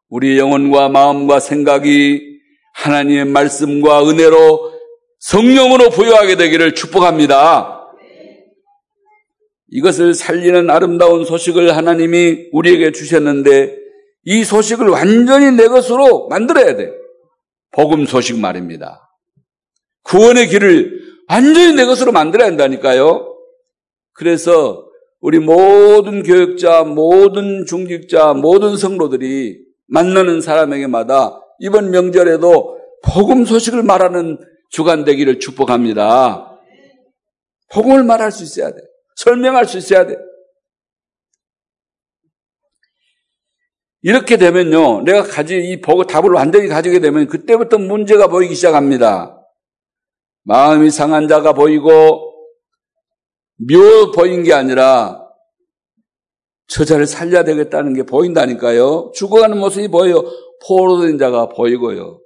우리 0.10 0.40
영혼과 0.40 0.90
마음과 0.90 1.40
생각이 1.40 2.40
하나님의 2.74 3.26
말씀과 3.26 4.10
은혜로 4.10 4.74
성령으로 5.20 5.90
부여하게 5.90 6.36
되기를 6.36 6.74
축복합니다. 6.74 7.76
이것을 9.72 10.16
살리는 10.16 10.70
아름다운 10.70 11.26
소식을 11.26 11.76
하나님이 11.76 12.50
우리에게 12.52 12.92
주셨는데 12.92 13.78
이 14.26 14.44
소식을 14.44 14.88
완전히 14.88 15.52
내 15.52 15.68
것으로 15.68 16.28
만들어야 16.28 16.76
돼. 16.76 16.92
복음 17.72 18.06
소식 18.06 18.40
말입니다. 18.40 19.08
구원의 20.04 20.48
길을 20.48 21.00
완전히 21.28 21.76
내 21.76 21.86
것으로 21.86 22.12
만들어야 22.12 22.48
한다니까요. 22.48 23.36
그래서 24.14 24.88
우리 25.22 25.38
모든 25.38 26.24
교육자, 26.24 26.84
모든 26.84 27.66
중직자, 27.68 28.34
모든 28.34 28.76
성로들이 28.76 29.69
만나는 29.90 30.42
사람에게마다 30.42 31.42
이번 31.60 31.92
명절에도 31.92 32.80
복음 33.04 33.46
소식을 33.46 33.84
말하는 33.84 34.38
주간 34.70 35.04
되기를 35.04 35.40
축복합니다. 35.40 36.60
복음을 37.72 38.04
말할 38.04 38.32
수 38.32 38.44
있어야 38.44 38.72
돼. 38.72 38.78
설명할 39.16 39.66
수 39.66 39.78
있어야 39.78 40.06
돼. 40.06 40.16
이렇게 44.02 44.38
되면요, 44.38 45.02
내가 45.02 45.24
가지, 45.24 45.58
이 45.58 45.82
답을 45.82 46.32
완전히 46.32 46.68
가지게 46.68 47.00
되면 47.00 47.28
그때부터 47.28 47.78
문제가 47.78 48.28
보이기 48.28 48.56
시작합니다. 48.56 49.36
마음이 50.44 50.90
상한 50.90 51.28
자가 51.28 51.54
보이고 51.54 52.30
묘 53.58 54.12
보인 54.16 54.44
게 54.44 54.54
아니라 54.54 55.29
저자를 56.70 57.08
살려야 57.08 57.44
되겠다는 57.44 57.94
게 57.94 58.04
보인다니까요. 58.04 59.12
죽어가는 59.16 59.58
모습이 59.58 59.88
보여요. 59.90 60.24
포로된 60.66 61.18
자가 61.18 61.50
보이고요. 61.50 62.20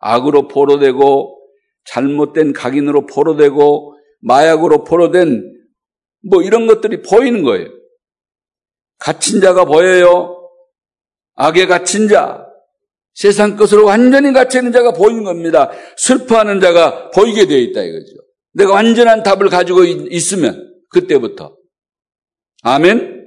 악으로 0.00 0.48
포로되고 0.48 1.38
잘못된 1.86 2.52
각인으로 2.52 3.06
포로되고 3.06 3.94
마약으로 4.20 4.84
포로된 4.84 5.54
뭐 6.28 6.42
이런 6.42 6.66
것들이 6.66 7.02
보이는 7.02 7.42
거예요. 7.42 7.68
갇힌 8.98 9.40
자가 9.40 9.64
보여요. 9.64 10.34
악에 11.36 11.66
갇힌 11.66 12.08
자, 12.08 12.44
세상 13.14 13.56
것으로 13.56 13.84
완전히 13.84 14.32
갇혀있는 14.32 14.72
자가 14.72 14.92
보이는 14.92 15.22
겁니다. 15.22 15.70
슬퍼하는 15.96 16.60
자가 16.60 17.10
보이게 17.10 17.46
되어 17.46 17.58
있다 17.58 17.82
이거죠. 17.82 18.12
내가 18.54 18.72
완전한 18.72 19.22
답을 19.22 19.48
가지고 19.48 19.84
있으면 19.84 20.74
그때부터 20.90 21.56
아멘. 22.62 23.17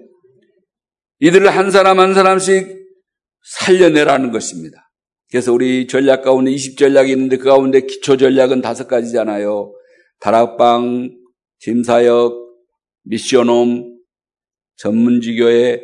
이들을 1.22 1.50
한 1.50 1.72
사람 1.72 2.00
한 2.00 2.14
사람씩 2.14 2.82
살려내라는 3.44 4.32
것입니다. 4.32 4.92
그래서 5.30 5.54
우리 5.54 5.88
전략 5.88 6.24
가운데 6.24 6.52
20전략이 6.52 7.10
있는데 7.10 7.38
그 7.38 7.46
가운데 7.46 7.82
기초 7.82 8.18
전략은 8.18 8.62
다섯 8.62 8.88
가지잖아요. 8.88 9.74
다락방, 10.20 11.12
짐사역, 11.60 12.34
미션홈, 13.04 14.00
전문지교회, 14.78 15.82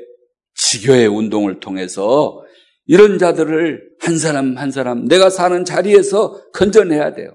지교회 0.55 1.05
운동을 1.05 1.59
통해서 1.59 2.43
이런 2.85 3.19
자들을 3.19 3.89
한 3.99 4.17
사람 4.17 4.57
한 4.57 4.71
사람 4.71 5.05
내가 5.05 5.29
사는 5.29 5.63
자리에서 5.63 6.49
건져내야 6.51 7.13
돼요. 7.13 7.31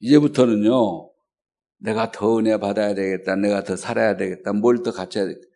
이제부터는요, 0.00 1.10
내가 1.78 2.10
더 2.10 2.38
은혜 2.38 2.56
받아야 2.58 2.94
되겠다, 2.94 3.36
내가 3.36 3.64
더 3.64 3.76
살아야 3.76 4.16
되겠다, 4.16 4.52
뭘 4.52 4.82
더 4.82 4.92
갖춰야 4.92 5.26
되겠다. 5.26 5.46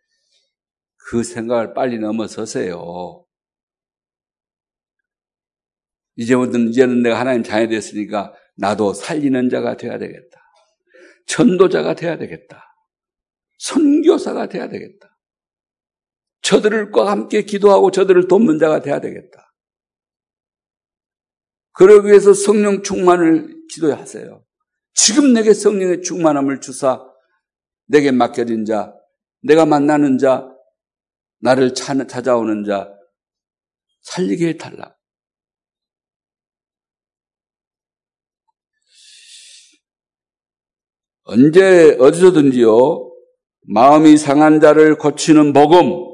그 1.09 1.23
생각을 1.23 1.73
빨리 1.73 1.99
넘어서세요. 1.99 3.25
이제부터는, 6.15 6.69
이제는 6.69 7.01
내가 7.01 7.19
하나님 7.19 7.43
자녀 7.43 7.67
됐으니까 7.67 8.33
나도 8.55 8.93
살리는 8.93 9.49
자가 9.49 9.77
돼야 9.77 9.97
되겠다. 9.97 10.39
전도자가 11.27 11.95
돼야 11.95 12.17
되겠다. 12.17 12.63
선교사가 13.59 14.47
돼야 14.49 14.67
되겠다. 14.69 15.17
저들과 16.41 17.09
함께 17.09 17.43
기도하고 17.43 17.91
저들을 17.91 18.27
돕는 18.27 18.59
자가 18.59 18.81
돼야 18.81 18.99
되겠다. 18.99 19.52
그러기 21.73 22.07
위해서 22.07 22.33
성령 22.33 22.83
충만을 22.83 23.65
기도하세요. 23.69 24.43
지금 24.93 25.33
내게 25.33 25.53
성령의 25.53 26.01
충만함을 26.03 26.61
주사 26.61 27.01
내게 27.87 28.11
맡겨진 28.11 28.65
자, 28.65 28.93
내가 29.41 29.65
만나는 29.65 30.17
자, 30.17 30.47
나를 31.39 31.73
찾아오는 31.73 32.63
자 32.63 32.93
살리게 34.01 34.49
해달라. 34.49 34.95
언제 41.25 41.95
어디서든지요 41.99 43.11
마음이 43.67 44.17
상한 44.17 44.59
자를 44.59 44.97
고치는 44.97 45.53
복음, 45.53 46.05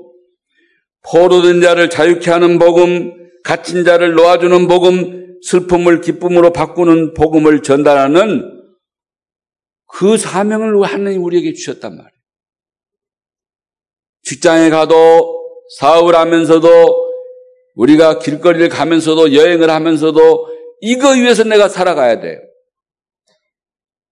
포로된 1.04 1.62
자를 1.62 1.90
자유케 1.90 2.30
하는 2.30 2.60
복음, 2.60 3.12
갇힌 3.44 3.84
자를 3.84 4.14
놓아주는 4.14 4.68
복음, 4.68 5.19
슬픔을 5.44 6.02
기쁨으로 6.02 6.52
바꾸는 6.52 7.14
복음을 7.14 7.62
전달하는 7.62 8.60
그 9.88 10.18
사명을 10.18 10.84
하나님 10.84 11.24
우리에게 11.24 11.54
주셨단 11.54 11.96
말이에요. 11.96 12.20
직장에 14.24 14.70
가도 14.70 15.40
사업을 15.78 16.16
하면서도 16.16 16.68
우리가 17.76 18.20
길거리를 18.20 18.70
가면서도 18.70 19.34
여행을 19.34 19.70
하면서도 19.70 20.48
이거 20.82 21.12
위해서 21.12 21.44
내가 21.44 21.70
살아가야 21.70 22.20
돼요. 22.20 22.40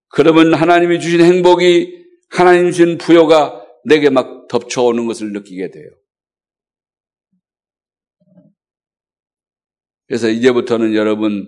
그러면 0.10 0.54
하나님이 0.54 1.00
주신 1.00 1.22
행복이 1.22 2.06
하나님 2.30 2.72
주신 2.72 2.98
부여가 2.98 3.64
내게 3.86 4.10
막 4.10 4.48
덮쳐오는 4.48 5.06
것을 5.06 5.32
느끼게 5.34 5.72
돼요. 5.72 5.90
그래서 10.08 10.30
이제부터는 10.30 10.96
여러분 10.96 11.48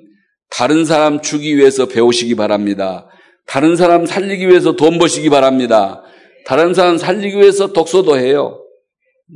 다른 0.50 0.86
사람 0.86 1.22
주기 1.22 1.58
위해서 1.58 1.86
배우시기 1.86 2.36
바랍니다. 2.36 3.08
다른 3.46 3.76
사람 3.76 4.06
살리기 4.06 4.48
위해서 4.48 4.76
돈 4.76 5.00
버시기 5.00 5.30
바랍니다. 5.30 6.04
다른 6.46 6.74
사람 6.74 6.98
살리기 6.98 7.38
위해서 7.38 7.74
독서도 7.74 8.18
해요. 8.18 8.64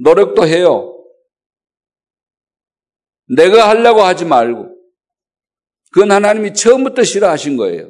노력도 0.03 0.45
해요. 0.45 0.95
내가 3.36 3.69
하려고 3.69 4.01
하지 4.01 4.25
말고. 4.25 4.69
그건 5.91 6.12
하나님이 6.12 6.53
처음부터 6.53 7.03
싫어하신 7.03 7.57
거예요. 7.57 7.89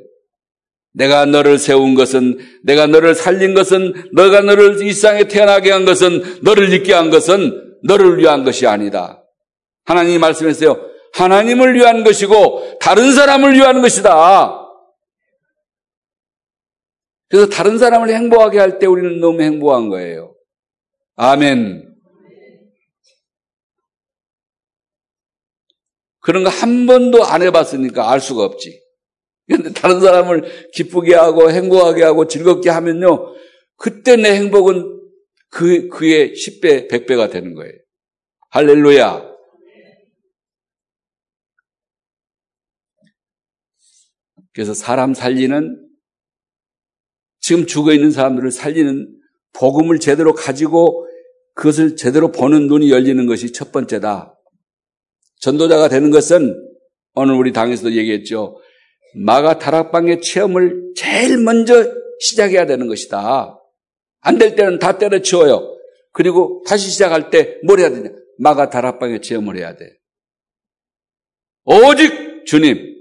내가 0.93 1.25
너를 1.25 1.57
세운 1.57 1.95
것은, 1.95 2.37
내가 2.63 2.85
너를 2.85 3.15
살린 3.15 3.53
것은, 3.53 4.09
너가 4.13 4.41
너를 4.41 4.81
이 4.83 4.93
세상에 4.93 5.27
태어나게 5.27 5.71
한 5.71 5.85
것은, 5.85 6.41
너를 6.43 6.71
있게 6.73 6.93
한 6.93 7.09
것은 7.09 7.77
너를 7.83 8.19
위한 8.19 8.43
것이 8.43 8.67
아니다. 8.67 9.23
하나님이 9.85 10.19
말씀했어요. 10.19 10.92
하나님을 11.13 11.75
위한 11.75 12.03
것이고 12.03 12.77
다른 12.79 13.13
사람을 13.13 13.53
위한 13.53 13.81
것이다. 13.81 14.59
그래서 17.29 17.47
다른 17.49 17.77
사람을 17.77 18.09
행복하게 18.09 18.59
할 18.59 18.79
때 18.79 18.85
우리는 18.85 19.19
너무 19.19 19.41
행복한 19.41 19.89
거예요. 19.89 20.35
아멘. 21.15 21.89
그런 26.19 26.43
거 26.43 26.49
한 26.49 26.85
번도 26.85 27.23
안 27.25 27.41
해봤으니까 27.41 28.09
알 28.11 28.19
수가 28.21 28.43
없지. 28.43 28.81
그런데 29.47 29.73
다른 29.73 29.99
사람을 29.99 30.69
기쁘게 30.73 31.15
하고 31.15 31.51
행복하게 31.51 32.03
하고 32.03 32.27
즐겁게 32.27 32.69
하면요. 32.69 33.33
그때 33.77 34.15
내 34.15 34.33
행복은 34.35 35.01
그, 35.49 35.89
그의 35.89 36.31
10배, 36.33 36.89
100배가 36.89 37.29
되는 37.29 37.53
거예요. 37.53 37.73
할렐루야. 38.51 39.32
그래서 44.53 44.73
사람 44.73 45.13
살리는 45.13 45.79
지금 47.39 47.65
죽어 47.65 47.93
있는 47.93 48.11
사람들을 48.11 48.51
살리는 48.51 49.19
복음을 49.53 49.99
제대로 49.99 50.33
가지고 50.33 51.07
그것을 51.55 51.95
제대로 51.95 52.31
보는 52.31 52.67
눈이 52.67 52.89
열리는 52.91 53.25
것이 53.25 53.51
첫 53.51 53.71
번째다. 53.71 54.35
전도자가 55.41 55.89
되는 55.89 56.09
것은 56.09 56.55
오늘 57.15 57.35
우리 57.35 57.51
당에서도 57.51 57.93
얘기했죠. 57.93 58.59
마가 59.15 59.59
다락방의 59.59 60.21
체험을 60.21 60.93
제일 60.95 61.37
먼저 61.37 61.85
시작해야 62.19 62.65
되는 62.65 62.87
것이다. 62.87 63.59
안 64.21 64.37
될 64.37 64.55
때는 64.55 64.79
다 64.79 64.97
때려치워요. 64.97 65.77
그리고 66.13 66.63
다시 66.65 66.89
시작할 66.89 67.29
때 67.29 67.59
뭘 67.65 67.79
해야 67.79 67.89
되냐? 67.89 68.09
마가 68.39 68.69
다락방의 68.69 69.21
체험을 69.21 69.57
해야 69.57 69.75
돼. 69.75 69.97
오직 71.65 72.45
주님, 72.45 72.92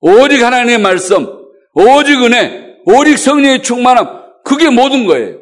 오직 0.00 0.42
하나님의 0.42 0.78
말씀, 0.78 1.26
오직 1.74 2.22
은혜, 2.22 2.76
오직 2.84 3.18
성령의 3.18 3.62
충만함, 3.62 4.42
그게 4.44 4.70
모든 4.70 5.06
거예요. 5.06 5.40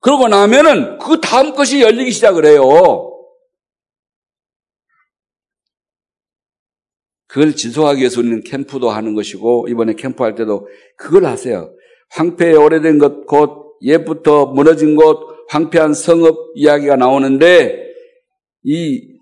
그러고 0.00 0.28
나면은 0.28 0.98
그 0.98 1.20
다음 1.20 1.54
것이 1.54 1.80
열리기 1.80 2.12
시작을 2.12 2.44
해요. 2.46 2.62
그걸 7.26 7.54
지속하기 7.54 8.00
위해서 8.00 8.20
우리는 8.20 8.42
캠프도 8.44 8.88
하는 8.88 9.14
것이고 9.14 9.66
이번에 9.68 9.94
캠프 9.94 10.22
할 10.22 10.34
때도 10.34 10.68
그걸 10.96 11.26
하세요. 11.26 11.74
황폐 12.10 12.54
오래된 12.54 12.98
것, 12.98 13.26
곧 13.26 13.78
옛부터 13.82 14.46
무너진 14.46 14.96
곳, 14.96 15.18
황폐한 15.48 15.92
성읍 15.92 16.52
이야기가 16.54 16.96
나오는데 16.96 17.92
이 18.62 19.15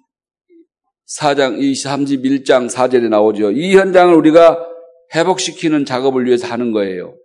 4장, 1.07 1.61
이 1.63 1.73
31장 1.73 2.71
4절에 2.71 3.09
나오죠. 3.09 3.51
이 3.53 3.77
현장을 3.77 4.15
우리가 4.15 4.67
회복시키는 5.15 5.85
작업을 5.85 6.27
위해서 6.27 6.47
하는 6.47 6.73
거예요. 6.73 7.17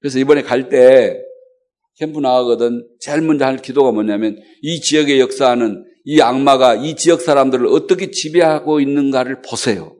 그래서 0.00 0.18
이번에 0.18 0.42
갈 0.42 0.68
때 0.68 1.20
캠프 1.98 2.20
나가거든 2.20 2.88
제일 2.98 3.20
먼저 3.20 3.44
할 3.44 3.58
기도가 3.58 3.92
뭐냐면 3.92 4.38
이 4.62 4.80
지역에 4.80 5.20
역사하는 5.20 5.84
이 6.04 6.20
악마가 6.22 6.74
이 6.76 6.96
지역 6.96 7.20
사람들을 7.20 7.66
어떻게 7.66 8.10
지배하고 8.10 8.80
있는가를 8.80 9.42
보세요. 9.42 9.96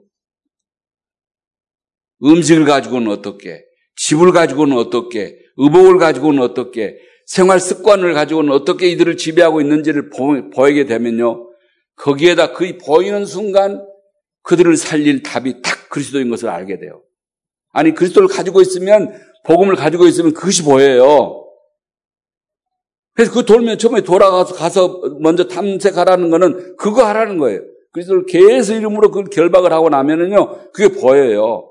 음식을 2.23 2.65
가지고는 2.65 3.11
어떻게, 3.11 3.63
집을 3.95 4.31
가지고는 4.31 4.77
어떻게, 4.77 5.37
의복을 5.57 5.97
가지고는 5.97 6.41
어떻게, 6.41 6.97
생활 7.27 7.59
습관을 7.59 8.13
가지고는 8.13 8.51
어떻게 8.51 8.89
이들을 8.89 9.17
지배하고 9.17 9.61
있는지를 9.61 10.09
보이게 10.53 10.85
되면요. 10.85 11.50
거기에다 12.01 12.53
그 12.53 12.77
보이는 12.77 13.25
순간 13.25 13.85
그들을 14.43 14.75
살릴 14.75 15.21
답이 15.21 15.61
딱 15.61 15.89
그리스도인 15.89 16.29
것을 16.29 16.49
알게 16.49 16.79
돼요. 16.79 17.03
아니, 17.71 17.93
그리스도를 17.93 18.27
가지고 18.27 18.61
있으면, 18.61 19.13
복음을 19.45 19.75
가지고 19.75 20.07
있으면 20.07 20.33
그것이 20.33 20.63
보여요. 20.63 21.45
그래서 23.13 23.31
그 23.31 23.45
돌면 23.45 23.77
처음에 23.77 24.01
돌아가서 24.01 24.55
가서 24.55 25.01
먼저 25.19 25.47
탐색하라는 25.47 26.31
거는 26.31 26.75
그거 26.77 27.05
하라는 27.05 27.37
거예요. 27.37 27.61
그리스도를 27.91 28.25
계속 28.25 28.73
이름으로 28.73 29.11
그 29.11 29.23
결박을 29.25 29.71
하고 29.71 29.89
나면은요, 29.89 30.71
그게 30.71 30.99
보여요. 30.99 31.69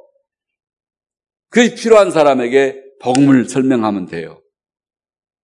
그게 1.48 1.74
필요한 1.74 2.10
사람에게 2.12 2.80
복음을 3.02 3.48
설명하면 3.48 4.06
돼요. 4.06 4.40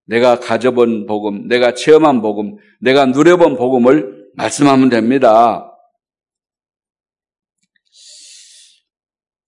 내가 0.04 0.38
가져본 0.38 1.06
복음, 1.06 1.48
내가 1.48 1.74
체험한 1.74 2.22
복음, 2.22 2.56
내가 2.80 3.06
누려본 3.06 3.56
복음을 3.56 4.15
말씀하면 4.36 4.88
됩니다. 4.88 5.72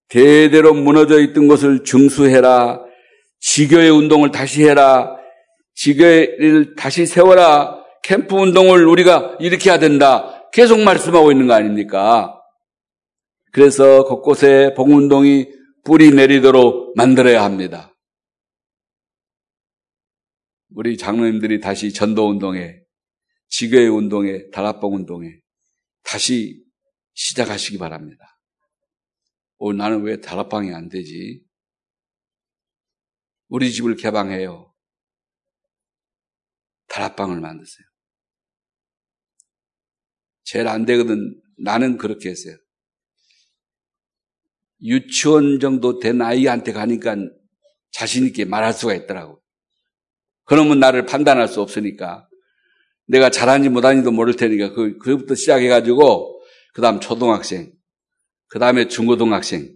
대대로 0.09 0.74
무너져 0.74 1.20
있던 1.20 1.48
것을 1.48 1.85
증수해라. 1.85 2.83
지교의 3.40 3.90
운동을 3.90 4.31
다시 4.31 4.64
해라. 4.64 5.16
지교를 5.74 6.74
다시 6.77 7.07
세워라. 7.07 7.79
캠프 8.03 8.35
운동을 8.35 8.87
우리가 8.87 9.37
해야 9.70 9.79
된다. 9.79 10.48
계속 10.53 10.81
말씀하고 10.81 11.31
있는 11.31 11.46
거 11.46 11.55
아닙니까? 11.55 12.35
그래서 13.53 14.05
곳곳에 14.05 14.72
봉운동이 14.74 15.46
뿌리 15.85 16.11
내리도록 16.11 16.96
만들어야 16.96 17.44
합니다. 17.44 17.94
우리 20.74 20.96
장로님들이 20.96 21.61
다시 21.61 21.92
전도 21.92 22.29
운동에, 22.29 22.77
지교의 23.48 23.88
운동에, 23.88 24.50
다락봉 24.50 24.94
운동에 24.94 25.40
다시 26.02 26.64
시작하시기 27.14 27.78
바랍니다. 27.78 28.38
오, 29.58 29.72
나는 29.72 30.02
왜 30.02 30.20
다락방이 30.20 30.72
안 30.72 30.88
되지? 30.88 31.42
우리 33.48 33.72
집을 33.72 33.96
개방해요. 33.96 34.72
다락방을 36.88 37.40
만드세요. 37.40 37.87
제일 40.44 40.68
안 40.68 40.87
되거든. 40.87 41.40
나는 41.58 41.98
그렇게 41.98 42.30
했어요. 42.30 42.56
유치원 44.80 45.58
정도 45.61 45.98
된 45.98 46.22
아이한테 46.22 46.72
가니까 46.72 47.16
자신있게 47.90 48.44
말할 48.44 48.72
수가 48.72 48.94
있더라고. 48.94 49.42
그러면 50.44 50.78
나를 50.78 51.04
판단할 51.04 51.48
수 51.48 51.61
없으니까. 51.61 52.28
내가 53.09 53.31
잘하는지 53.31 53.71
못하는지도 53.71 54.12
모를 54.12 54.37
테니까 54.37 54.73
그, 54.73 54.99
그부터 54.99 55.35
시작해가지고, 55.35 56.42
그 56.75 56.83
다음 56.83 57.01
초등학생, 57.01 57.73
그 58.49 58.59
다음에 58.59 58.87
중고등학생, 58.87 59.75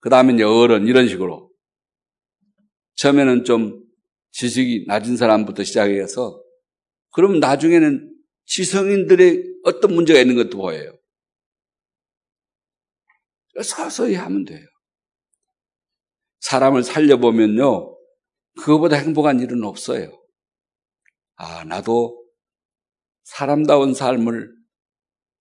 그 0.00 0.08
다음에 0.08 0.42
어른, 0.42 0.86
이런 0.86 1.06
식으로. 1.06 1.50
처음에는 2.96 3.44
좀 3.44 3.82
지식이 4.32 4.84
낮은 4.86 5.16
사람부터 5.16 5.64
시작해서 5.64 6.42
그럼 7.12 7.40
나중에는 7.40 8.14
지성인들의 8.46 9.44
어떤 9.64 9.94
문제가 9.94 10.20
있는 10.20 10.36
것도 10.36 10.58
보여요. 10.58 10.96
서서히 13.62 14.14
하면 14.14 14.44
돼요. 14.44 14.66
사람을 16.40 16.82
살려보면요, 16.82 17.96
그거보다 18.58 18.96
행복한 18.96 19.40
일은 19.40 19.64
없어요. 19.64 20.18
아, 21.36 21.64
나도 21.64 22.19
사람다운 23.36 23.94
삶을 23.94 24.50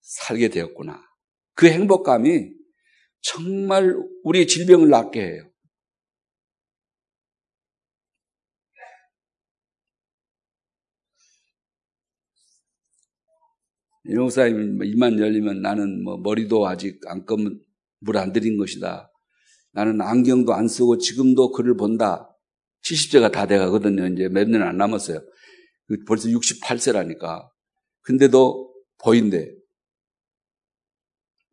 살게 0.02 0.50
되었구나. 0.50 1.02
그 1.56 1.68
행복감이 1.68 2.52
정말 3.22 3.96
우리의 4.24 4.48
질병을 4.48 4.90
낫게 4.90 5.22
해요. 5.22 5.50
이 14.06 14.16
목사님이 14.16 14.66
뭐 14.78 14.86
입만 14.86 15.20
열리면 15.20 15.62
나는 15.62 16.04
뭐 16.04 16.18
머리도 16.18 16.68
아직 16.68 17.00
안 17.08 17.26
검은 17.26 17.60
물안 18.00 18.32
들인 18.34 18.58
것이다. 18.58 19.12
나는 19.74 20.02
안경도 20.02 20.54
안 20.54 20.68
쓰고 20.68 20.98
지금도 20.98 21.52
글을 21.52 21.76
본다. 21.78 22.30
70세가 22.84 23.32
다 23.32 23.46
돼가거든요. 23.46 24.08
이제 24.08 24.30
몇 24.30 24.48
년 24.50 24.62
안 24.64 24.78
남았어요. 24.78 25.20
그 25.88 25.98
벌써 26.08 26.30
68세라니까. 26.30 27.50
근데도 28.02 28.74
보인대. 28.98 29.54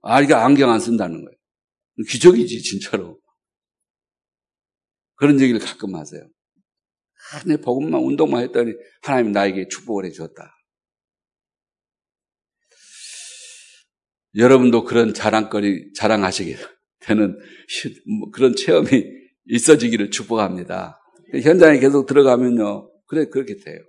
아, 0.03 0.21
이게 0.23 0.35
안경 0.35 0.71
안 0.71 0.81
쓴다는 0.81 1.25
거예요. 1.25 1.37
기적이지, 2.09 2.62
진짜로. 2.62 3.18
그런 5.16 5.41
얘기를 5.41 5.61
가끔 5.61 5.95
하세요. 5.95 6.23
아, 7.33 7.43
내 7.45 7.57
복음만 7.57 8.01
운동만 8.03 8.43
했더니 8.43 8.73
하나님 9.03 9.33
나에게 9.33 9.68
축복을 9.68 10.05
해주었다. 10.07 10.53
여러분도 14.37 14.85
그런 14.85 15.14
자랑거리, 15.14 15.93
자랑하시게 15.95 16.57
되는 17.01 17.39
뭐 18.18 18.31
그런 18.31 18.55
체험이 18.55 19.05
있어지기를 19.47 20.11
축복합니다. 20.11 21.01
현장에 21.43 21.79
계속 21.79 22.07
들어가면요. 22.07 22.93
그래, 23.07 23.27
그렇게 23.27 23.57
돼요. 23.57 23.81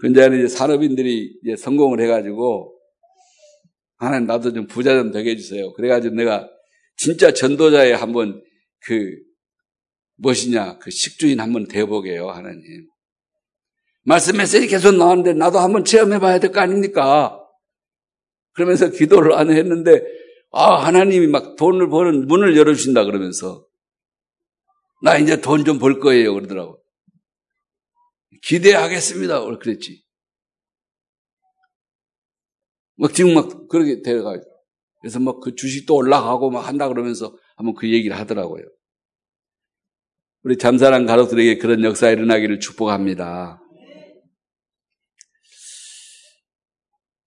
근데 0.00 0.26
이제 0.26 0.48
산업인들이 0.48 1.38
이제 1.44 1.56
성공을 1.56 2.00
해가지고, 2.00 2.74
하나님 3.96 4.26
나도 4.26 4.52
좀 4.52 4.66
부자 4.66 4.94
좀 4.94 5.12
되게 5.12 5.30
해주세요. 5.32 5.72
그래가지고 5.74 6.14
내가 6.14 6.48
진짜 6.96 7.32
전도자에 7.32 7.92
한번 7.92 8.42
그, 8.86 9.16
무엇이냐, 10.16 10.78
그 10.78 10.90
식주인 10.90 11.40
한번 11.40 11.66
되어보게요, 11.68 12.30
하나님. 12.30 12.88
말씀 14.04 14.36
메시지 14.38 14.66
계속 14.66 14.96
나왔는데 14.96 15.34
나도 15.34 15.58
한번 15.58 15.84
체험해봐야 15.84 16.40
될 16.40 16.52
거 16.52 16.60
아닙니까? 16.60 17.38
그러면서 18.54 18.90
기도를 18.90 19.34
안 19.34 19.50
했는데, 19.50 20.02
아, 20.52 20.74
하나님이 20.84 21.26
막 21.26 21.56
돈을 21.56 21.88
버는 21.90 22.26
문을 22.26 22.56
열어주신다 22.56 23.04
그러면서. 23.04 23.66
나 25.02 25.16
이제 25.18 25.40
돈 25.40 25.64
좀 25.64 25.78
벌 25.78 26.00
거예요. 26.00 26.34
그러더라고. 26.34 26.79
기대하겠습니다. 28.42 29.44
그랬지. 29.58 30.02
막 32.96 33.14
지금 33.14 33.34
막 33.34 33.68
그렇게 33.68 34.02
데려가요. 34.02 34.40
그래서 35.00 35.18
막 35.18 35.40
그 35.40 35.54
주식도 35.54 35.94
올라가고 35.94 36.50
막 36.50 36.68
한다 36.68 36.88
그러면서 36.88 37.34
한번 37.56 37.74
그 37.74 37.90
얘기를 37.90 38.16
하더라고요. 38.18 38.64
우리 40.42 40.56
잠사랑 40.56 41.06
가족들에게 41.06 41.58
그런 41.58 41.84
역사 41.84 42.10
일어나기를 42.10 42.60
축복합니다. 42.60 43.60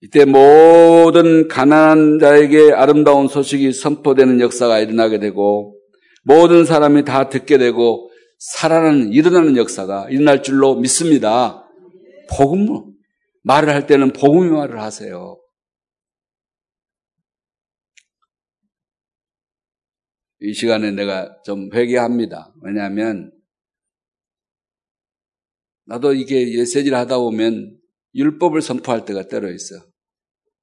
이때 0.02 0.26
모든 0.26 1.48
가난한 1.48 2.20
자에게 2.20 2.74
아름다운 2.74 3.28
소식이 3.28 3.72
선포되는 3.72 4.42
역사가 4.42 4.80
일어나게 4.80 5.20
되고 5.20 5.80
모든 6.24 6.66
사람이 6.66 7.06
다 7.06 7.30
듣게 7.30 7.58
되고 7.58 8.12
살아나는 8.44 9.14
일어나는 9.14 9.56
역사가 9.56 10.10
일어날 10.10 10.44
줄로 10.44 10.76
믿습니다. 10.76 11.66
복음 12.30 12.94
말을 13.44 13.70
할 13.70 13.88
때는 13.88 14.12
복음의 14.12 14.52
말을 14.52 14.82
하세요. 14.82 15.40
이 20.42 20.54
시간에 20.54 20.92
내가 20.92 21.42
좀 21.44 21.70
회개합니다. 21.74 22.54
왜냐하면 22.62 23.32
나도 25.86 26.14
이게 26.14 26.54
예세지를 26.54 26.98
하다 26.98 27.20
보면 27.20 27.80
율법을 28.14 28.62
선포할 28.62 29.06
때가 29.06 29.30
때로 29.30 29.50
있어. 29.52 29.76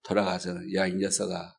돌아가서 0.03 0.51
야 0.75 0.87
이 0.87 0.95
녀석아 0.97 1.57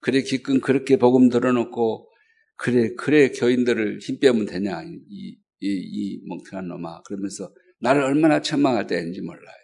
그래 0.00 0.22
기껏 0.22 0.60
그렇게 0.60 0.96
복음 0.96 1.28
들어놓고 1.28 2.08
그래 2.56 2.94
그래 2.96 3.30
교인들을 3.30 3.98
힘 4.00 4.18
빼면 4.20 4.46
되냐 4.46 4.82
이, 4.82 5.36
이, 5.60 5.68
이 5.68 6.20
멍청한 6.28 6.68
놈아 6.68 7.02
그러면서 7.02 7.52
나를 7.80 8.02
얼마나 8.02 8.40
천망할 8.40 8.86
때인지 8.86 9.20
몰라요. 9.20 9.54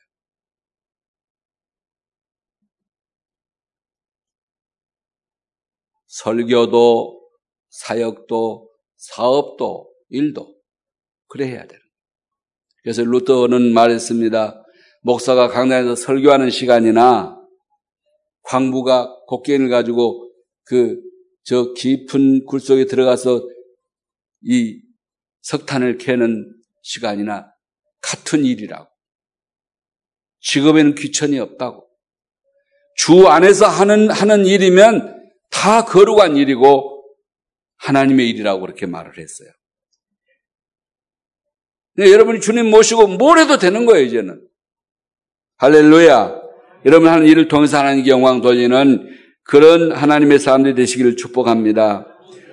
설교도 6.07 7.21
사역도 7.71 8.71
사업도 8.97 9.95
일도 10.09 10.61
그래 11.29 11.47
해야 11.47 11.67
되는 11.67 11.81
그래서 12.83 13.03
루터는 13.05 13.73
말했습니다. 13.73 14.63
목사가 15.03 15.49
강단에서 15.49 15.95
설교하는 15.95 16.51
시간이나 16.51 17.41
광부가 18.43 19.25
곡괭이를 19.29 19.69
가지고 19.69 20.31
그 20.65 21.01
저 21.51 21.73
깊은 21.73 22.47
굴 22.47 22.61
속에 22.61 22.85
들어가서 22.85 23.45
이 24.43 24.81
석탄을 25.41 25.99
캐는 25.99 26.49
시간이나 26.83 27.53
같은 28.01 28.45
일이라고. 28.45 28.89
직업에는 30.43 30.95
귀천이 30.95 31.41
없다고. 31.41 31.91
주 32.95 33.27
안에서 33.27 33.67
하는, 33.67 34.13
하는 34.13 34.47
일이면 34.47 35.29
다 35.51 35.85
거룩한 35.85 36.37
일이고 36.37 37.05
하나님의 37.79 38.31
일이라고 38.31 38.61
그렇게 38.61 38.87
말을 38.87 39.19
했어요. 39.19 39.49
네, 41.97 42.13
여러분이 42.13 42.41
주님 42.41 42.71
모시고 42.71 43.09
뭘 43.09 43.41
해도 43.41 43.59
되는 43.59 43.87
거예요, 43.87 44.07
이제는. 44.07 44.41
할렐루야. 45.57 46.43
여러분 46.87 47.09
하는 47.09 47.27
일을 47.27 47.49
통해서 47.49 47.79
하나님께 47.79 48.09
영광 48.09 48.41
돌리는 48.41 49.20
그런 49.51 49.91
하나님의 49.91 50.39
사람들이 50.39 50.77
되시기를 50.77 51.17
축복합니다. 51.17 52.07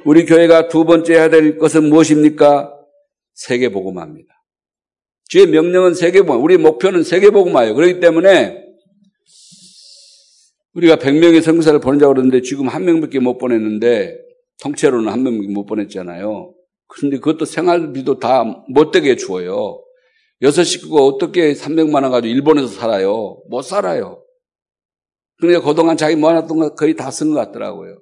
우리 0.03 0.25
교회가 0.25 0.67
두 0.67 0.83
번째 0.83 1.13
해야 1.13 1.29
될 1.29 1.59
것은 1.59 1.89
무엇입니까? 1.89 2.73
세계복음화입니다. 3.35 4.33
주의 5.29 5.45
명령은 5.45 5.93
세계복음, 5.93 6.43
우리 6.43 6.57
목표는 6.57 7.03
세계복음화예요. 7.03 7.75
그렇기 7.75 7.99
때문에 7.99 8.63
우리가 10.73 10.95
100명의 10.95 11.43
성사를 11.43 11.79
보내자고 11.79 12.15
그러는데 12.15 12.41
지금 12.41 12.67
한 12.67 12.83
명밖에 12.85 13.19
못 13.19 13.37
보냈는데 13.37 14.17
통째로는 14.63 15.11
한 15.11 15.21
명밖에 15.21 15.49
못 15.49 15.67
보냈잖아요. 15.67 16.51
그런데 16.87 17.19
그것도 17.19 17.45
생활비도 17.45 18.17
다 18.17 18.43
못되게 18.69 19.15
주어요. 19.17 19.83
여섯 20.41 20.63
식구가 20.63 21.03
어떻게 21.03 21.53
300만 21.53 22.01
원 22.01 22.11
가지고 22.11 22.33
일본에서 22.33 22.67
살아요? 22.67 23.39
못 23.49 23.61
살아요. 23.61 24.23
그러니까 25.37 25.65
그동안 25.67 25.97
자기 25.97 26.15
모아놨던 26.15 26.57
거 26.57 26.75
거의 26.75 26.95
다 26.95 27.09
쓴 27.09 27.29
것 27.33 27.35
같더라고요. 27.35 28.01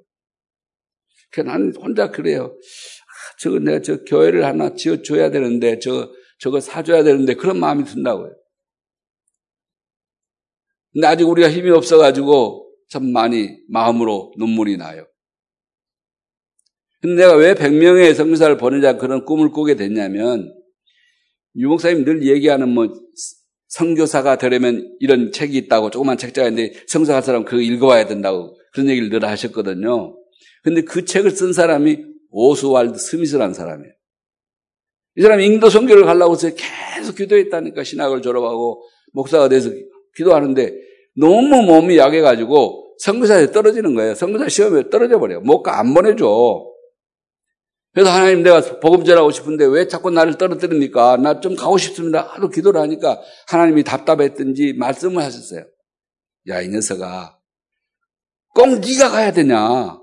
그래서 1.31 1.49
나는 1.49 1.75
혼자 1.75 2.09
그래요. 2.11 2.45
아, 2.55 3.38
저거 3.39 3.59
내가 3.59 3.81
저 3.81 4.03
교회를 4.05 4.45
하나 4.45 4.73
지어줘야 4.75 5.31
되는데, 5.31 5.79
저, 5.79 6.09
저거 6.39 6.59
사줘야 6.61 7.03
되는데, 7.03 7.33
그런 7.36 7.59
마음이 7.59 7.83
든다고요. 7.83 8.33
근데 10.93 11.07
아직 11.07 11.25
우리가 11.25 11.51
힘이 11.51 11.71
없어가지고 11.71 12.71
참 12.89 13.11
많이 13.11 13.57
마음으로 13.67 14.33
눈물이 14.38 14.77
나요. 14.77 15.05
근데 17.01 17.23
내가 17.23 17.36
왜 17.36 17.53
100명의 17.53 18.15
성교사를 18.15 18.55
보내자 18.57 18.97
그런 18.97 19.25
꿈을 19.25 19.51
꾸게 19.51 19.75
됐냐면, 19.75 20.53
유목사님 21.57 22.05
늘 22.05 22.25
얘기하는 22.25 22.69
뭐, 22.69 22.88
성교사가 23.68 24.38
되려면 24.38 24.95
이런 24.99 25.32
책이 25.32 25.57
있다고 25.57 25.89
조그만 25.89 26.18
책자가 26.18 26.47
있는데 26.49 26.74
성사할 26.88 27.22
사람 27.24 27.45
그거 27.45 27.61
읽어와야 27.61 28.05
된다고 28.07 28.55
그런 28.74 28.89
얘기를 28.89 29.09
늘 29.09 29.26
하셨거든요. 29.26 30.16
근데 30.63 30.82
그 30.82 31.05
책을 31.05 31.32
쓴 31.32 31.53
사람이 31.53 31.97
오스왈드 32.32 32.97
스미스라는 32.97 33.53
사람이에요. 33.53 33.93
이 35.18 35.22
사람이 35.22 35.45
인도 35.45 35.70
선교를 35.70 36.03
가려고 36.05 36.34
해서 36.34 36.49
계속 36.95 37.16
기도했다니까 37.16 37.84
신학을 37.84 38.22
졸업하고 38.22 38.84
목사가 39.13 39.47
돼서 39.47 39.70
기도하는데 40.16 40.74
너무 41.18 41.61
몸이 41.61 41.97
약해가지고 41.97 42.95
선교사에 42.99 43.51
떨어지는 43.51 43.95
거예요. 43.95 44.16
선교사 44.16 44.49
시험에 44.49 44.89
떨어져 44.89 45.20
버려요. 45.20 45.41
못 45.41 45.63
가 45.63 45.80
안 45.80 45.93
보내줘. 45.93 46.66
그래서 47.95 48.11
하나님 48.11 48.43
내가 48.43 48.59
복음 48.81 49.05
전하고 49.05 49.31
싶은데 49.31 49.65
왜 49.65 49.87
자꾸 49.87 50.11
나를 50.11 50.37
떨어뜨립니까? 50.37 51.15
나 51.15 51.39
좀 51.39 51.55
가고 51.55 51.77
싶습니다. 51.77 52.23
하도 52.23 52.49
기도를 52.49 52.81
하니까 52.81 53.21
하나님이 53.47 53.85
답답했든지 53.85 54.73
말씀을 54.73 55.23
하셨어요. 55.23 55.65
야, 56.49 56.61
이 56.61 56.67
녀석아. 56.67 57.39
꼭 58.53 58.67
네가 58.79 59.09
가야 59.09 59.31
되냐? 59.31 59.97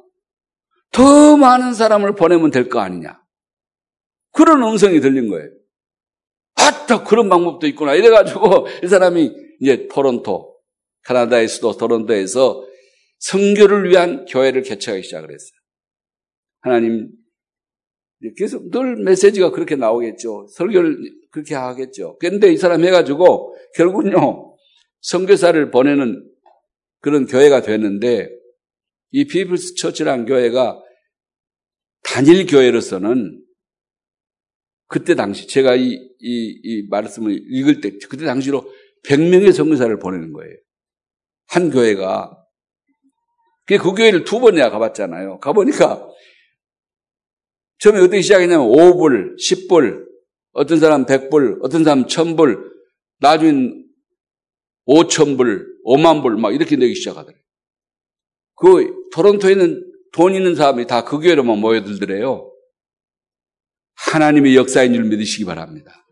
더 0.90 1.36
많은 1.36 1.74
사람을 1.74 2.14
보내면 2.14 2.50
될 2.50 2.70
거 2.70 2.80
아니냐? 2.80 3.20
그런 4.32 4.62
음성이 4.62 5.00
들린 5.00 5.28
거예요. 5.28 5.50
아따, 6.54 7.04
그런 7.04 7.28
방법도 7.28 7.66
있구나. 7.66 7.92
이래가지고 7.94 8.68
이 8.84 8.88
사람이 8.88 9.32
이제 9.60 9.86
토론토, 9.92 10.56
카나다의 11.04 11.46
수도 11.48 11.76
토론토에서 11.76 12.64
성교를 13.18 13.90
위한 13.90 14.24
교회를 14.24 14.62
개척하기 14.62 15.02
시작을 15.02 15.30
했어요. 15.30 15.58
하나님 16.60 17.10
계속 18.36 18.70
늘 18.70 18.96
메시지가 18.96 19.50
그렇게 19.50 19.76
나오겠죠. 19.76 20.46
설교를 20.54 20.96
그렇게 21.30 21.54
하겠죠. 21.54 22.16
그런데 22.18 22.52
이 22.52 22.56
사람 22.56 22.84
해가지고 22.84 23.56
결국은요, 23.74 24.56
선교사를 25.00 25.70
보내는 25.70 26.28
그런 27.00 27.26
교회가 27.26 27.62
되는데 27.62 28.28
이 29.10 29.26
비블스 29.26 29.74
처치라는 29.74 30.26
교회가 30.26 30.80
단일 32.04 32.46
교회로서는 32.46 33.42
그때 34.86 35.14
당시 35.14 35.48
제가 35.48 35.74
이, 35.74 35.90
이, 35.90 36.60
이 36.62 36.86
말씀을 36.88 37.32
읽을 37.48 37.80
때 37.80 37.92
그때 38.08 38.24
당시로 38.24 38.70
100명의 39.04 39.52
선교사를 39.52 39.98
보내는 39.98 40.32
거예요. 40.32 40.54
한 41.46 41.70
교회가. 41.70 42.38
그 43.66 43.78
교회를 43.78 44.24
두 44.24 44.38
번이나 44.40 44.70
가봤잖아요. 44.70 45.38
가보니까 45.40 46.11
처음에 47.82 47.98
어떻게 47.98 48.22
시작했냐면 48.22 48.68
5불, 48.68 49.36
10불, 49.36 50.04
어떤 50.52 50.78
사람 50.78 51.04
100불, 51.04 51.58
어떤 51.62 51.82
사람 51.82 52.04
1000불, 52.06 52.70
나중엔 53.18 53.88
5천불, 54.86 55.66
5만불 55.84 56.38
막 56.38 56.54
이렇게 56.54 56.76
내기 56.76 56.94
시작하더래요. 56.94 57.42
그 58.54 58.92
토론토에는 59.12 59.92
돈 60.12 60.34
있는 60.34 60.54
사람이 60.54 60.86
다 60.86 61.04
그 61.04 61.18
교회로만 61.18 61.58
모여들더래요. 61.58 62.52
하나님의 63.96 64.54
역사인 64.54 64.94
줄 64.94 65.02
믿으시기 65.04 65.44
바랍니다. 65.44 66.06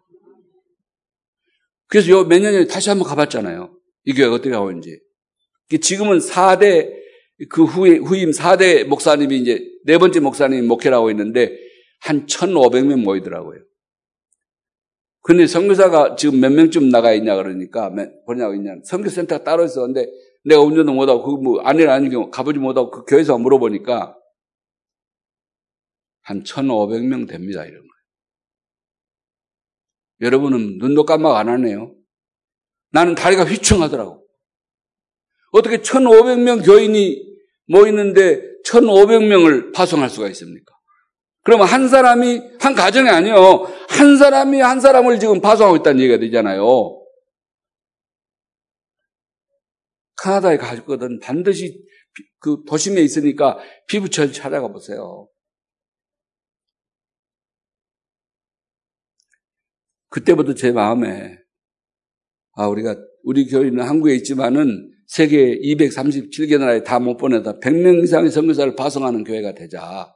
그래서 1.87 2.09
요 2.11 2.25
몇 2.25 2.41
년 2.41 2.53
전에 2.53 2.67
다시 2.67 2.89
한번 2.89 3.07
가봤잖아요. 3.09 3.77
이 4.07 4.15
교회가 4.15 4.35
어떻게 4.35 4.53
하고 4.53 4.71
있는지. 4.71 5.01
지금은 5.81 6.19
4대 6.19 6.91
그 7.49 7.63
후에, 7.65 7.99
후임 7.99 8.31
4대 8.33 8.85
목사님이 8.85 9.39
이제 9.39 9.70
네 9.85 9.99
번째 9.99 10.21
목사님이 10.21 10.67
목회를 10.67 10.97
하고 10.97 11.11
있는데 11.11 11.57
한 12.01 12.27
1,500명 12.27 13.03
모이더라고요. 13.03 13.61
근데 15.23 15.47
선교사가 15.47 16.17
지금 16.17 16.41
몇 16.41 16.51
명쯤 16.51 16.89
나가 16.89 17.13
있냐 17.13 17.37
그러니까 17.37 17.91
뭐냐고 18.27 18.55
있냐. 18.55 18.77
선교센터가 18.85 19.45
따로 19.45 19.65
있어. 19.65 19.83
근데 19.83 20.07
내가 20.45 20.63
운전도 20.63 20.95
못하고 20.95 21.23
그뭐 21.23 21.61
아니라 21.61 21.95
아닌 21.95 22.11
경우 22.11 22.31
가보지 22.31 22.59
못하고 22.59 22.91
그 22.91 23.05
교회에서 23.05 23.39
물어보니까 23.39 24.17
한 26.23 26.43
1,500명 26.43 27.29
됩니다. 27.29 27.65
이런 27.65 27.81
거예요. 27.81 27.91
여러분은 30.23 30.79
눈도 30.79 31.05
깜빡 31.05 31.37
안 31.37 31.49
하네요. 31.49 31.95
나는 32.93 33.15
다리가 33.15 33.45
휘청하더라고. 33.45 34.27
어떻게 35.53 35.79
1,500명 35.79 36.65
교인이 36.65 37.31
모이는데 37.67 38.50
1,500명을 38.67 39.75
파송할 39.75 40.11
수가 40.11 40.29
있습니까? 40.29 40.75
그러면 41.43 41.67
한 41.67 41.89
사람이, 41.89 42.43
한 42.61 42.75
가정이 42.75 43.09
아니요. 43.09 43.67
한 43.89 44.17
사람이 44.17 44.61
한 44.61 44.81
사람을 44.81 45.19
지금 45.19 45.41
파송하고 45.41 45.79
있다는 45.79 46.01
얘기가 46.01 46.19
되잖아요. 46.19 47.01
카나다에 50.17 50.59
가거든 50.59 51.19
반드시 51.21 51.83
그 52.41 52.63
도심에 52.67 53.01
있으니까 53.01 53.59
피부철 53.89 54.33
찾아가 54.33 54.69
보세요. 54.69 55.29
그때부터 60.11 60.55
제 60.55 60.73
마음에 60.73 61.39
아 62.53 62.67
우리가 62.67 62.97
우리 63.23 63.47
교회는 63.47 63.81
한국에 63.81 64.15
있지만은 64.17 64.93
세계 65.11 65.59
237개 65.59 66.57
나라에 66.59 66.85
다 66.85 67.01
못 67.01 67.17
보내다 67.17 67.59
100명 67.59 68.05
이상의 68.05 68.31
선교사를 68.31 68.77
파송하는 68.77 69.25
교회가 69.25 69.55
되자. 69.55 70.15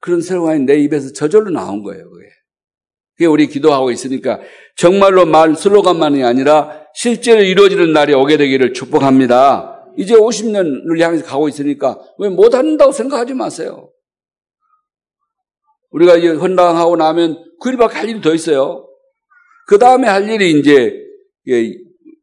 그런 0.00 0.20
생각이 0.20 0.60
내 0.60 0.78
입에서 0.80 1.12
저절로 1.12 1.50
나온 1.50 1.84
거예요, 1.84 2.10
그게. 2.10 2.26
그게 3.12 3.26
우리 3.26 3.46
기도하고 3.46 3.92
있으니까 3.92 4.40
정말로 4.76 5.26
말 5.26 5.54
슬로건만이 5.54 6.24
아니라 6.24 6.86
실제로 6.94 7.40
이루어지는 7.40 7.92
날이 7.92 8.14
오게 8.14 8.36
되기를 8.36 8.72
축복합니다. 8.72 9.92
이제 9.96 10.14
50년을 10.14 11.00
향해서 11.00 11.24
가고 11.24 11.48
있으니까 11.48 11.98
왜 12.18 12.28
못한다고 12.28 12.90
생각하지 12.90 13.34
마세요. 13.34 13.92
우리가 15.90 16.16
이제 16.16 16.28
헌당하고 16.30 16.96
나면 16.96 17.44
9일밖에 17.62 17.92
할 17.92 18.08
일이 18.08 18.20
더 18.20 18.34
있어요. 18.34 18.88
그 19.68 19.78
다음에 19.78 20.08
할 20.08 20.28
일이 20.28 20.58
이제 20.58 20.92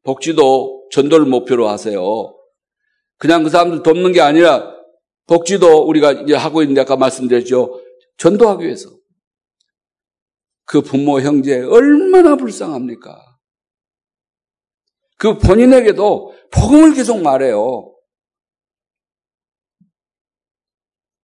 복지도 0.04 0.83
전도를 0.94 1.26
목표로 1.26 1.68
하세요. 1.68 2.36
그냥 3.18 3.44
그 3.44 3.50
사람들 3.50 3.82
돕는 3.82 4.12
게 4.12 4.22
아니라 4.22 4.72
복지도 5.26 5.88
우리가 5.88 6.12
이제 6.12 6.36
하고 6.36 6.62
있는데 6.62 6.82
아까 6.82 6.96
말씀드렸죠. 6.96 7.82
전도하기 8.18 8.64
위해서. 8.64 8.92
그 10.66 10.82
부모, 10.82 11.20
형제 11.20 11.62
얼마나 11.62 12.36
불쌍합니까? 12.36 13.20
그 15.18 15.40
본인에게도 15.40 16.36
복음을 16.52 16.94
계속 16.94 17.22
말해요. 17.22 17.93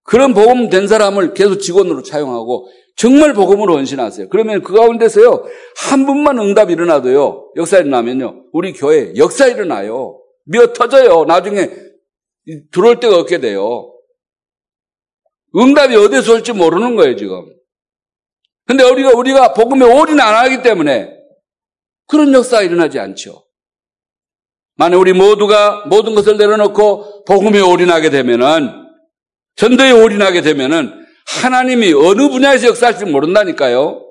그런 0.08 0.32
복음 0.32 0.70
된 0.70 0.88
사람을 0.88 1.34
계속 1.34 1.58
직원으로 1.58 2.02
차용하고 2.02 2.70
정말 2.96 3.34
복음으로 3.34 3.76
헌신하세요. 3.76 4.30
그러면 4.30 4.62
그 4.62 4.72
가운데서요 4.72 5.44
한 5.76 6.06
분만 6.06 6.38
응답 6.38 6.70
일어나도요 6.70 7.52
역사 7.56 7.76
일어나면요 7.76 8.46
우리 8.54 8.72
교회 8.72 9.12
역사 9.16 9.46
일어나요. 9.46 10.18
미어 10.46 10.72
터져요. 10.72 11.26
나중에 11.26 11.68
들어올 12.72 13.00
데가 13.00 13.18
없게 13.18 13.38
돼요. 13.38 13.92
응답이 15.54 15.94
어디서 15.94 16.32
올지 16.32 16.52
모르는 16.54 16.96
거예요 16.96 17.14
지금. 17.14 17.44
근데 18.66 18.84
우리가 18.84 19.10
우리가 19.10 19.52
복음에 19.52 19.84
올인 19.84 20.18
안 20.20 20.34
하기 20.36 20.62
때문에 20.62 21.12
그런 22.06 22.32
역사가 22.32 22.62
일어나지 22.62 22.98
않죠. 22.98 23.44
만약 24.76 25.00
우리 25.00 25.12
모두가 25.12 25.84
모든 25.86 26.14
것을 26.14 26.38
내려놓고 26.38 27.24
복음에 27.26 27.60
올인하게 27.60 28.08
되면은 28.08 28.87
전도에 29.58 29.90
올인하게 29.90 30.40
되면은 30.40 31.04
하나님이 31.26 31.92
어느 31.92 32.28
분야에서 32.28 32.68
역사할지 32.68 33.04
모른다니까요. 33.04 34.04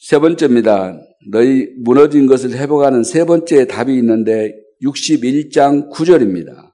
세 0.00 0.18
번째입니다. 0.18 0.98
너희 1.30 1.68
무너진 1.78 2.26
것을 2.26 2.50
회복하는 2.50 3.04
세 3.04 3.24
번째 3.24 3.66
답이 3.68 3.94
있는데 3.98 4.52
61장 4.82 5.92
9절입니다. 5.92 6.72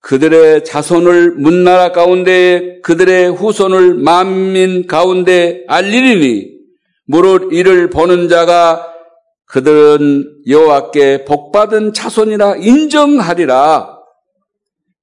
그들의 0.00 0.64
자손을 0.64 1.32
문나라 1.32 1.90
가운데 1.90 2.78
그들의 2.82 3.32
후손을 3.32 3.94
만민 3.94 4.86
가운데 4.86 5.64
알리리니 5.66 6.52
무릇 7.06 7.52
이를 7.52 7.90
보는 7.90 8.28
자가 8.28 8.93
그들은 9.54 10.42
여호와께 10.48 11.26
복받은 11.26 11.92
자손이라 11.92 12.56
인정하리라. 12.56 14.00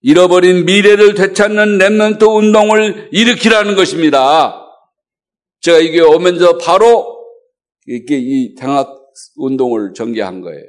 잃어버린 0.02 0.66
미래를 0.66 1.14
되찾는 1.14 1.78
랩런트 1.78 2.24
운동을 2.24 3.08
일으키라는 3.14 3.78
것입니다. 3.78 4.62
제가 5.62 5.78
이게 5.78 6.02
오면서 6.02 6.58
바로 6.58 7.18
이렇게 7.86 8.18
이 8.18 8.54
장학 8.56 8.89
운동을 9.38 9.93
전개한 9.93 10.41
거예요. 10.41 10.66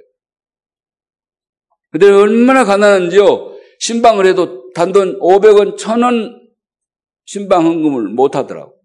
그때 1.91 2.09
얼마나 2.09 2.65
가난한지요. 2.65 3.57
신방을 3.81 4.27
해도 4.27 4.71
단돈 4.75 5.19
500원, 5.19 5.77
1000원 5.77 6.41
신방 7.25 7.67
헌금을 7.67 8.11
못 8.11 8.37
하더라고. 8.37 8.77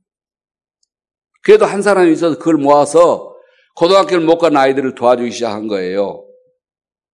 그래도 1.43 1.67
한 1.67 1.83
사람이 1.83 2.11
있어서 2.13 2.39
그걸 2.39 2.55
모아서 2.55 3.36
고등학교를 3.77 4.25
못 4.25 4.39
간 4.39 4.57
아이들을 4.57 4.95
도와주기 4.95 5.31
시작한 5.31 5.67
거예요. 5.67 6.27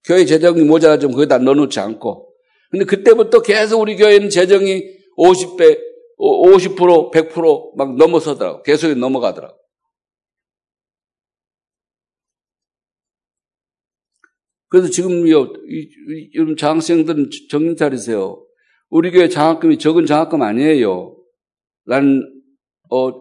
교회 0.06 0.26
재정이 0.26 0.64
모자라지면 0.64 1.14
거기다 1.14 1.38
넣어놓지 1.40 1.80
않고. 1.80 2.34
근데 2.72 2.86
그때부터 2.86 3.42
계속 3.42 3.82
우리 3.82 3.98
교회는 3.98 4.30
재정이 4.30 4.82
50배, 5.18 5.80
50%, 6.18 7.12
100%막 7.12 7.96
넘어서더라고. 7.98 8.64
계속 8.64 8.94
넘어가더라고. 8.96 9.58
그래서 14.70 14.90
지금 14.90 15.30
요, 15.30 15.54
요즘 16.34 16.56
장학생들은 16.56 17.30
정신 17.50 17.76
차리세요. 17.76 18.44
우리 18.90 19.12
교회 19.12 19.28
장학금이 19.28 19.78
적은 19.78 20.06
장학금 20.06 20.42
아니에요. 20.42 21.16
난, 21.86 22.24
어, 22.90 23.12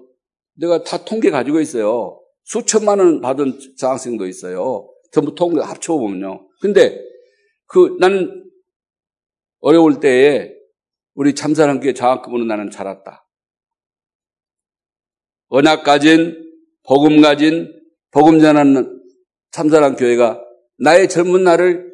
내가 0.54 0.82
다 0.82 1.04
통계 1.04 1.30
가지고 1.30 1.60
있어요. 1.60 2.21
수천만 2.44 2.98
원 2.98 3.20
받은 3.20 3.58
장학생도 3.76 4.26
있어요. 4.26 4.88
전부 5.12 5.34
통계 5.34 5.60
합쳐보면요. 5.60 6.48
근데 6.60 6.98
그 7.66 7.96
나는 8.00 8.50
어려울 9.60 10.00
때에 10.00 10.52
우리 11.14 11.34
참사랑교회 11.34 11.94
장학금으로 11.94 12.44
나는 12.44 12.70
자랐다. 12.70 13.26
언약 15.48 15.84
가진, 15.84 16.50
복음 16.84 17.20
가진, 17.20 17.72
복음 18.10 18.40
전하는 18.40 19.02
참사랑 19.50 19.96
교회가 19.96 20.42
나의 20.78 21.08
젊은 21.08 21.44
날을 21.44 21.92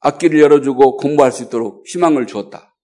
악기를 0.00 0.40
열어주고 0.40 0.96
공부할 0.96 1.30
수 1.30 1.44
있도록 1.44 1.84
희망을 1.86 2.26
주었다. 2.26 2.74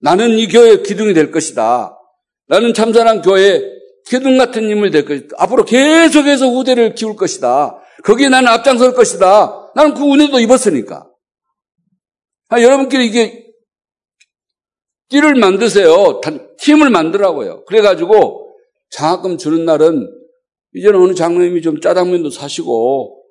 나는 0.00 0.30
이 0.38 0.48
교회의 0.48 0.82
기둥이 0.82 1.14
될 1.14 1.30
것이다. 1.30 1.98
나는 2.46 2.74
참사랑 2.74 3.22
교회 3.22 3.73
기둥 4.06 4.36
같은 4.38 4.68
인물이 4.68 4.90
될 4.90 5.04
것이다. 5.04 5.36
앞으로 5.38 5.64
계속해서 5.64 6.50
후대를 6.50 6.94
키울 6.94 7.16
것이다. 7.16 7.78
거기에 8.04 8.28
나는 8.28 8.48
앞장설 8.48 8.94
것이다. 8.94 9.72
나는 9.74 9.94
그 9.94 10.02
은혜도 10.04 10.40
입었으니까. 10.40 11.08
아, 12.48 12.60
여러분끼리 12.60 13.06
이게 13.06 13.44
띠를 15.08 15.34
만드세요. 15.34 16.20
팀을 16.58 16.90
만들라고요. 16.90 17.64
그래가지고 17.64 18.54
장학금 18.90 19.38
주는 19.38 19.64
날은 19.64 20.08
이제는 20.74 21.00
어느 21.00 21.14
장로님이 21.14 21.62
좀 21.62 21.80
짜장면도 21.80 22.30
사시고 22.30 23.22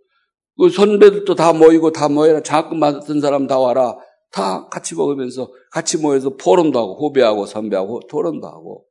그 0.59 0.69
선배들도 0.69 1.36
다 1.36 1.53
모이고 1.53 1.91
다 1.91 2.09
모여라. 2.09 2.41
장학금 2.41 2.80
받았던 2.80 3.21
사람 3.21 3.47
다 3.47 3.59
와라. 3.59 3.95
다 4.32 4.67
같이 4.69 4.95
먹으면서 4.95 5.51
같이 5.71 5.97
모여서 5.97 6.36
포럼도 6.36 6.80
하고 6.80 7.07
후배하고 7.07 7.45
선배하고 7.45 8.01
토론도 8.09 8.47
하고 8.47 8.86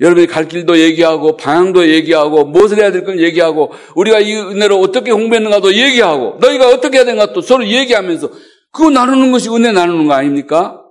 여러분이 0.00 0.26
갈 0.26 0.46
길도 0.46 0.78
얘기하고 0.78 1.36
방향도 1.36 1.88
얘기하고 1.88 2.44
무엇을 2.44 2.78
해야 2.78 2.92
될 2.92 3.04
건 3.04 3.18
얘기하고 3.18 3.72
우리가 3.94 4.20
이 4.20 4.34
은혜로 4.34 4.78
어떻게 4.80 5.10
홍보했는가도 5.10 5.74
얘기하고 5.74 6.38
너희가 6.40 6.68
어떻게 6.68 6.98
해야 6.98 7.04
되는가 7.04 7.32
또 7.32 7.40
서로 7.40 7.66
얘기하면서 7.66 8.30
그거 8.72 8.90
나누는 8.90 9.32
것이 9.32 9.48
은혜 9.48 9.72
나누는 9.72 10.06
거 10.06 10.12
아닙니까? 10.12 10.82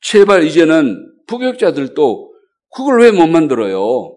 제발 0.00 0.44
이제는 0.44 0.96
부교육자들도 1.26 2.32
그걸 2.74 3.02
왜 3.02 3.10
못 3.12 3.26
만들어요? 3.26 4.16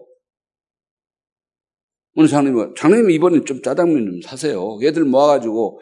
오늘 2.14 2.30
장로님, 2.30 2.74
장로님 2.74 3.10
이번에 3.10 3.44
좀 3.44 3.60
짜장면 3.60 4.06
좀 4.06 4.20
사세요. 4.22 4.78
애들 4.82 5.04
모아가지고 5.04 5.80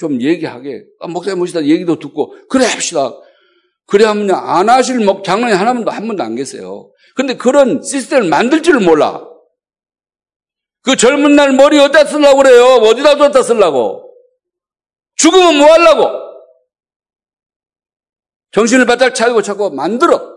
좀 0.00 0.20
얘기하게. 0.20 0.82
아, 0.98 1.06
목사님 1.06 1.38
모시다 1.38 1.64
얘기도 1.64 2.00
듣고 2.00 2.34
그래 2.48 2.64
합시다. 2.64 3.12
그래 3.86 4.04
하면 4.06 4.30
안 4.30 4.68
하실 4.68 4.98
장로님 5.24 5.56
하나만도 5.56 5.90
한 5.90 6.06
번도 6.06 6.22
안 6.22 6.34
계세요. 6.34 6.90
근데 7.14 7.34
그런 7.36 7.82
시스템을 7.82 8.28
만들 8.28 8.62
줄을 8.62 8.80
몰라. 8.80 9.22
그 10.82 10.96
젊은 10.96 11.36
날 11.36 11.52
머리 11.52 11.78
어디다 11.78 12.04
쓰려고 12.06 12.42
그래요? 12.42 12.64
어디다 12.64 13.16
뒀다 13.16 13.42
쓰려고? 13.42 14.12
죽으면 15.16 15.58
뭐 15.58 15.70
하려고? 15.72 16.22
정신을 18.52 18.86
바짝 18.86 19.14
차리고 19.14 19.42
자꾸 19.42 19.70
만들어. 19.70 20.32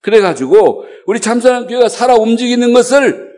그래가지고 0.00 0.84
우리 1.06 1.20
참사랑 1.20 1.66
교회가 1.66 1.88
살아 1.88 2.14
움직이는 2.14 2.72
것을 2.72 3.32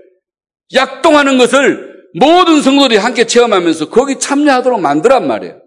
약동하는 0.74 1.39
것을 1.39 1.95
모든 2.18 2.61
성도들이 2.61 2.99
함께 2.99 3.26
체험하면서 3.26 3.91
거기 3.91 4.18
참여하도록 4.18 4.80
만들란 4.80 5.26
말이에요. 5.26 5.61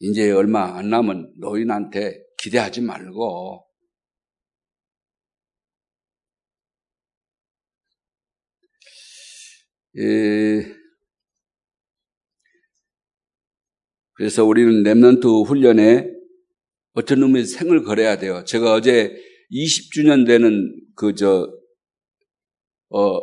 이제 0.00 0.30
얼마 0.30 0.76
안 0.78 0.90
남은 0.90 1.34
노인한테 1.38 2.22
기대하지 2.38 2.80
말고 2.82 3.66
예, 9.98 10.80
그래서 14.14 14.44
우리는 14.44 14.82
랩런트 14.82 15.46
훈련에 15.46 16.08
어떤 16.92 17.22
의미에서 17.22 17.58
생을 17.58 17.84
걸어야 17.84 18.18
돼요. 18.18 18.44
제가 18.44 18.74
어제 18.74 19.16
20주년 19.50 20.26
되는 20.26 20.78
그, 20.94 21.14
저, 21.14 21.50
어, 22.90 23.18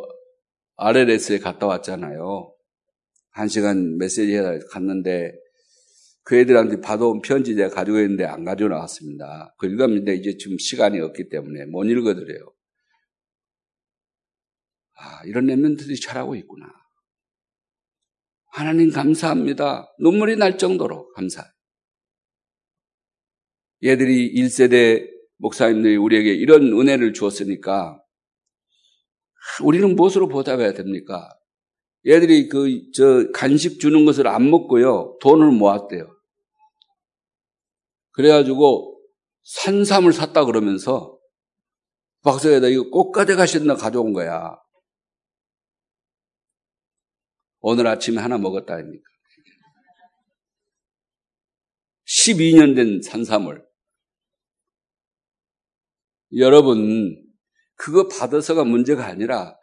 RLS에 0.75 1.39
갔다 1.39 1.67
왔잖아요. 1.67 2.53
한 3.29 3.47
시간 3.47 3.97
메시지 3.97 4.35
해 4.35 4.41
갔는데 4.71 5.33
그 6.27 6.35
애들한테 6.35 6.81
받아온 6.81 7.21
편지 7.21 7.55
제가 7.55 7.73
가지고 7.73 8.01
있는데 8.01 8.25
안 8.25 8.43
가지고 8.43 8.67
나왔습니다. 8.67 9.55
그 9.57 9.65
읽었는데 9.65 10.13
이제 10.15 10.35
지금 10.35 10.57
시간이 10.57 10.99
없기 10.99 11.29
때문에 11.29 11.63
못 11.67 11.85
읽어드려요. 11.85 12.53
아, 14.97 15.21
이런 15.23 15.45
랩런트들이 15.45 16.01
잘하고 16.01 16.35
있구나. 16.35 16.65
하나님 18.51 18.91
감사합니다. 18.91 19.89
눈물이 20.01 20.35
날 20.35 20.57
정도로 20.57 21.13
감사해요. 21.13 21.49
얘들이 23.85 24.33
1세대 24.35 25.07
목사님들이 25.37 25.95
우리에게 25.95 26.33
이런 26.33 26.73
은혜를 26.73 27.13
주었으니까 27.13 28.03
우리는 29.63 29.95
무엇으로 29.95 30.27
보답해야 30.27 30.73
됩니까? 30.73 31.29
얘들이 32.05 32.49
그, 32.49 32.81
저, 32.93 33.31
간식 33.31 33.79
주는 33.79 34.03
것을 34.03 34.27
안 34.27 34.49
먹고요. 34.49 35.19
돈을 35.21 35.51
모았대요. 35.51 36.16
그래가지고 38.17 38.99
산삼을 39.43 40.11
샀다 40.11 40.45
그러면서 40.45 41.19
박사에다 42.23 42.67
이거 42.67 42.89
꼭 42.89 43.11
가져가신다 43.11 43.75
가져온 43.75 44.11
거야. 44.11 44.57
오늘 47.59 47.85
아침에 47.85 48.19
하나 48.19 48.39
먹었다 48.39 48.73
아닙니까? 48.73 49.07
12년 52.07 52.75
된 52.75 53.01
산삼을. 53.03 53.63
여러분, 56.37 57.23
그거 57.75 58.07
받아서가 58.07 58.63
문제가 58.63 59.05
아니라 59.05 59.55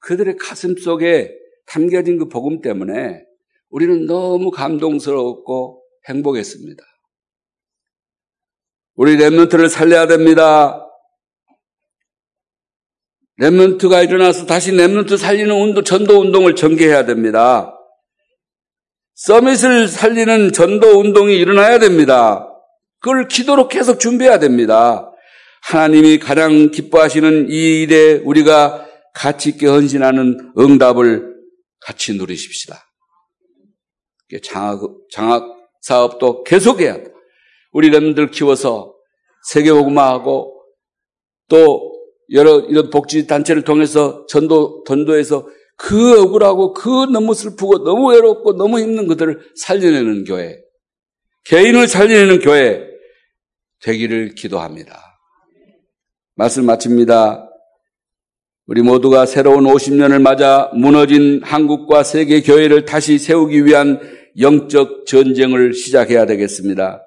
그들의 0.00 0.36
가슴 0.36 0.76
속에 0.76 1.34
담겨진 1.64 2.18
그 2.18 2.28
복음 2.28 2.60
때문에 2.60 3.24
우리는 3.70 4.04
너무 4.04 4.50
감동스럽고 4.50 5.82
행복했습니다. 6.08 6.91
우리 8.94 9.16
랩런트를 9.16 9.68
살려야 9.68 10.06
됩니다. 10.06 10.78
랩런트가 13.40 14.04
일어나서 14.04 14.46
다시 14.46 14.72
랩런트 14.72 15.16
살리는 15.16 15.50
운동, 15.54 15.82
전도 15.82 16.20
운동을 16.20 16.54
전개해야 16.54 17.04
됩니다. 17.06 17.74
서밋을 19.14 19.88
살리는 19.88 20.52
전도 20.52 21.00
운동이 21.00 21.36
일어나야 21.36 21.78
됩니다. 21.78 22.48
그걸 23.00 23.28
기도로 23.28 23.68
계속 23.68 23.98
준비해야 23.98 24.38
됩니다. 24.38 25.10
하나님이 25.62 26.18
가장 26.18 26.70
기뻐하시는 26.70 27.50
이 27.50 27.82
일에 27.82 28.14
우리가 28.24 28.86
가치 29.14 29.50
있게 29.50 29.66
헌신하는 29.66 30.52
응답을 30.58 31.32
같이 31.80 32.14
누리십시다. 32.16 32.82
장학, 34.42 34.80
장학 35.10 35.44
사업도 35.82 36.44
계속해야 36.44 37.02
돼. 37.02 37.11
우리 37.72 37.90
렘들 37.90 38.30
키워서 38.30 38.94
세계복음화하고 39.48 40.62
또 41.48 41.92
여러 42.30 42.60
이런 42.60 42.90
복지 42.90 43.26
단체를 43.26 43.62
통해서 43.62 44.24
전도 44.26 44.84
전도해서 44.86 45.46
그 45.76 46.20
억울하고 46.20 46.72
그 46.72 46.88
너무 47.12 47.34
슬프고 47.34 47.82
너무 47.82 48.12
외롭고 48.12 48.56
너무 48.56 48.78
힘든 48.78 49.08
그들을 49.08 49.40
살려내는 49.56 50.24
교회, 50.24 50.58
개인을 51.44 51.88
살려내는 51.88 52.40
교회 52.40 52.86
되기를 53.82 54.34
기도합니다. 54.34 55.18
말씀 56.36 56.64
마칩니다. 56.64 57.48
우리 58.66 58.80
모두가 58.80 59.26
새로운 59.26 59.64
50년을 59.64 60.22
맞아 60.22 60.70
무너진 60.74 61.40
한국과 61.42 62.04
세계 62.04 62.40
교회를 62.42 62.84
다시 62.84 63.18
세우기 63.18 63.66
위한 63.66 64.00
영적 64.38 65.04
전쟁을 65.06 65.74
시작해야 65.74 66.26
되겠습니다. 66.26 67.02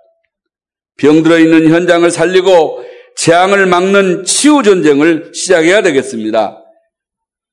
병들어 0.98 1.40
있는 1.40 1.70
현장을 1.70 2.10
살리고 2.10 2.84
재앙을 3.16 3.66
막는 3.66 4.26
치유 4.26 4.62
전쟁을 4.64 5.32
시작해야 5.34 5.82
되겠습니다. 5.82 6.62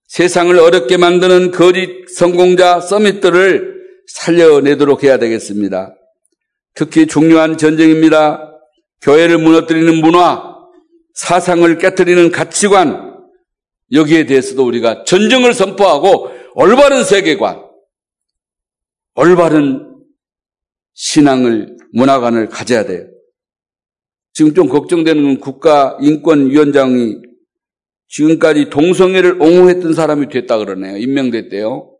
세상을 0.09 0.59
어렵게 0.59 0.97
만드는 0.97 1.53
거짓 1.53 2.07
성공자 2.15 2.81
서밋들을 2.81 3.73
살려내도록 4.07 5.05
해야 5.05 5.19
되겠습니다. 5.19 5.95
특히 6.75 7.07
중요한 7.07 7.57
전쟁입니다. 7.57 8.49
교회를 9.01 9.39
무너뜨리는 9.39 9.97
문화, 9.97 10.55
사상을 11.15 11.79
깨뜨리는 11.79 12.31
가치관, 12.31 13.13
여기에 13.93 14.27
대해서도 14.27 14.65
우리가 14.65 15.05
전쟁을 15.05 15.55
선포하고 15.55 16.31
올바른 16.55 17.05
세계관, 17.05 17.63
올바른 19.15 19.87
신앙을, 20.95 21.77
문화관을 21.93 22.49
가져야 22.49 22.85
돼요. 22.85 23.12
지금 24.33 24.55
좀 24.55 24.69
걱정되는 24.69 25.23
건 25.23 25.41
국가인권위원장이 25.41 27.17
지금까지 28.09 28.71
동성애를 28.71 29.41
옹호했던 29.41 29.95
사람이 29.95 30.29
됐다 30.29 30.59
그러네요. 30.59 30.97
임명됐대요. 30.99 31.91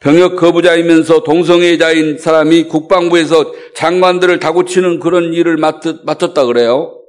병역 0.00 0.36
거부자이면서 0.36 1.22
동성애자인 1.22 2.18
사람이 2.18 2.64
국방부에서 2.64 3.52
장관들을 3.74 4.38
다구치는 4.38 5.00
그런 5.00 5.32
일을 5.32 5.56
맡았, 5.56 6.04
맡았다 6.04 6.44
그래요. 6.46 7.00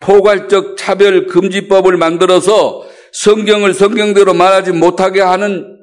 포괄적 0.00 0.76
차별 0.76 1.26
금지법을 1.26 1.96
만들어서 1.96 2.86
성경을 3.12 3.74
성경대로 3.74 4.34
말하지 4.34 4.72
못하게 4.72 5.20
하는 5.20 5.78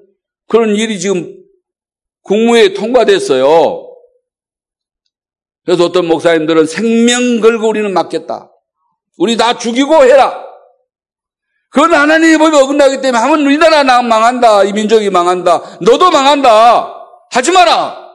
그런 0.47 0.75
일이 0.75 0.99
지금 0.99 1.35
국무회에 2.21 2.73
통과됐어요. 2.73 3.84
그래서 5.65 5.85
어떤 5.85 6.07
목사님들은 6.07 6.67
생명 6.67 7.41
걸고 7.41 7.67
우리는 7.67 7.91
맡겠다. 7.91 8.51
우리 9.17 9.35
다 9.35 9.57
죽이고 9.57 10.03
해라. 10.03 10.45
그건 11.71 11.93
하나님의 11.93 12.37
법이 12.37 12.55
어긋나기 12.55 13.01
때문에 13.01 13.17
하면 13.17 13.45
우리나라 13.45 13.83
나 13.83 14.01
망한다. 14.01 14.63
이 14.63 14.73
민족이 14.73 15.09
망한다. 15.09 15.79
너도 15.81 16.11
망한다. 16.11 16.93
하지 17.31 17.51
마라. 17.51 18.05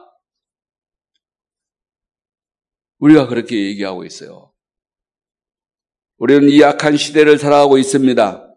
우리가 2.99 3.27
그렇게 3.27 3.55
얘기하고 3.67 4.05
있어요. 4.05 4.51
우리는 6.17 6.49
이 6.49 6.63
악한 6.63 6.97
시대를 6.97 7.37
살아가고 7.37 7.77
있습니다. 7.77 8.47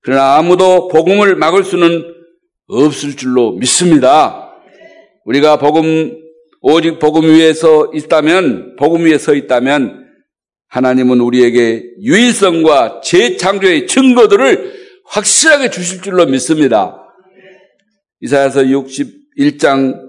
그러나 0.00 0.36
아무도 0.36 0.88
복음을 0.88 1.36
막을 1.36 1.62
수는 1.62 2.02
없을 2.66 3.16
줄로 3.16 3.52
믿습니다. 3.52 4.50
우리가 5.24 5.58
복음 5.58 6.21
오직 6.62 7.00
복음 7.00 7.28
위에 7.28 7.52
서 7.52 7.90
있다면, 7.92 8.76
복음 8.76 9.04
위에 9.04 9.18
서 9.18 9.34
있다면, 9.34 10.06
하나님은 10.68 11.20
우리에게 11.20 11.82
유일성과 12.00 13.00
재창조의 13.02 13.88
증거들을 13.88 14.72
확실하게 15.06 15.70
주실 15.70 16.00
줄로 16.02 16.24
믿습니다. 16.24 16.96
이사야서 18.20 18.62
61장, 18.62 20.08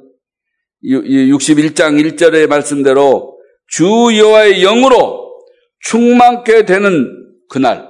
61장 0.86 2.16
1절의 2.16 2.48
말씀대로 2.48 3.36
주 3.68 3.86
여호와의 4.16 4.62
영으로 4.62 5.34
충만케 5.80 6.66
되는 6.66 7.10
그날, 7.50 7.90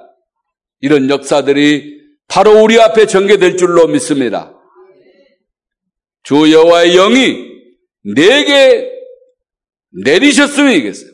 이런 0.79 1.09
역사들이 1.09 2.01
바로 2.29 2.63
우리 2.63 2.79
앞에 2.79 3.07
전개될 3.07 3.57
줄로 3.57 3.87
믿습니다. 3.87 4.57
주 6.23 6.49
여호와의 6.51 6.93
영이 6.93 7.52
내게 8.03 8.89
내리셨으면 9.91 10.73
이겠어요. 10.73 11.11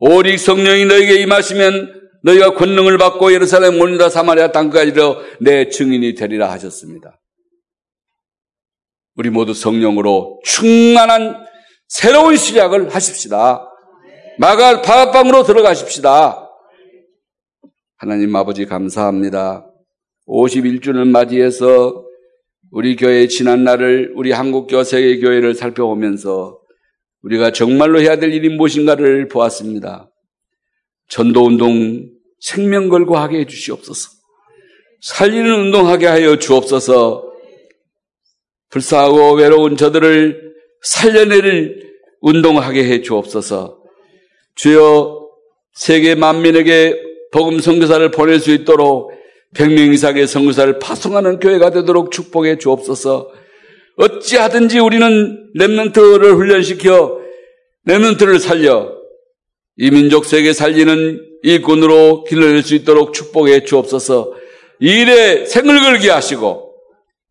오직 0.00 0.38
성령이 0.38 0.84
너에게 0.86 1.20
임하시면 1.22 2.10
너희가 2.22 2.54
권능을 2.54 2.98
받고 2.98 3.32
예루살렘 3.32 3.80
온유다 3.80 4.10
사마리아 4.10 4.52
땅까지로 4.52 5.16
내 5.40 5.68
증인이 5.68 6.14
되리라 6.14 6.50
하셨습니다. 6.52 7.20
우리 9.16 9.30
모두 9.30 9.54
성령으로 9.54 10.40
충만한 10.44 11.44
새로운 11.88 12.36
시작을 12.36 12.94
하십시다. 12.94 13.68
마갈 14.38 14.82
파업방으로 14.82 15.42
들어가십시다. 15.42 16.48
하나님 17.96 18.36
아버지 18.36 18.64
감사합니다. 18.66 19.66
51주를 20.28 21.08
맞이해서 21.08 22.04
우리 22.70 22.96
교회의 22.96 23.28
지난 23.28 23.64
날을 23.64 24.12
우리 24.14 24.32
한국 24.32 24.66
교 24.66 24.84
세계교회를 24.84 25.54
살펴보면서 25.54 26.58
우리가 27.22 27.50
정말로 27.52 28.00
해야 28.00 28.16
될 28.16 28.32
일이 28.32 28.48
무엇인가를 28.50 29.28
보았습니다. 29.28 30.10
전도 31.08 31.46
운동 31.46 32.08
생명 32.40 32.88
걸고 32.88 33.16
하게 33.16 33.40
해 33.40 33.46
주시옵소서. 33.46 34.10
살리는 35.00 35.50
운동하게 35.50 36.06
하여 36.06 36.36
주옵소서. 36.36 37.24
불쌍하고 38.70 39.34
외로운 39.34 39.76
저들을 39.76 40.52
살려내릴 40.82 41.88
운동하게 42.20 42.84
해 42.84 43.00
주옵소서. 43.00 43.82
주여 44.56 45.28
세계 45.72 46.14
만민에게 46.14 47.00
복음 47.32 47.60
선교사를 47.60 48.10
보낼 48.10 48.40
수 48.40 48.50
있도록 48.52 49.12
100명 49.54 49.92
이상의 49.92 50.26
선교사를 50.26 50.78
파송하는 50.78 51.38
교회가 51.40 51.70
되도록 51.70 52.10
축복해 52.12 52.58
주옵소서. 52.58 53.30
어찌하든지 53.96 54.78
우리는 54.78 55.50
랩런트를 55.56 56.36
훈련시켜 56.36 57.18
랩런트를 57.86 58.38
살려 58.38 58.92
이 59.76 59.90
민족 59.90 60.24
세계 60.24 60.52
살리는 60.52 61.20
일꾼으로 61.42 62.24
길러낼 62.24 62.62
수 62.62 62.74
있도록 62.74 63.12
축복해 63.12 63.64
주옵소서. 63.64 64.34
이 64.80 65.00
일에 65.00 65.46
생을 65.46 65.80
걸게 65.80 66.10
하시고 66.10 66.74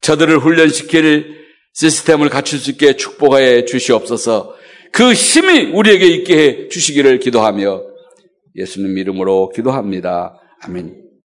저들을 0.02 0.40
훈련시킬 0.40 1.38
시스템을 1.74 2.30
갖출 2.30 2.60
수 2.60 2.72
있게 2.72 2.96
축복해 2.96 3.66
주시옵소서. 3.66 4.56
그 4.92 5.14
힘이 5.14 5.72
우리에게 5.74 6.08
있게 6.08 6.38
해 6.38 6.68
주시기를 6.70 7.20
기도하며 7.20 7.84
예수님 8.56 8.98
이름으로 8.98 9.50
기도합니다. 9.50 10.40
아멘. 10.64 11.07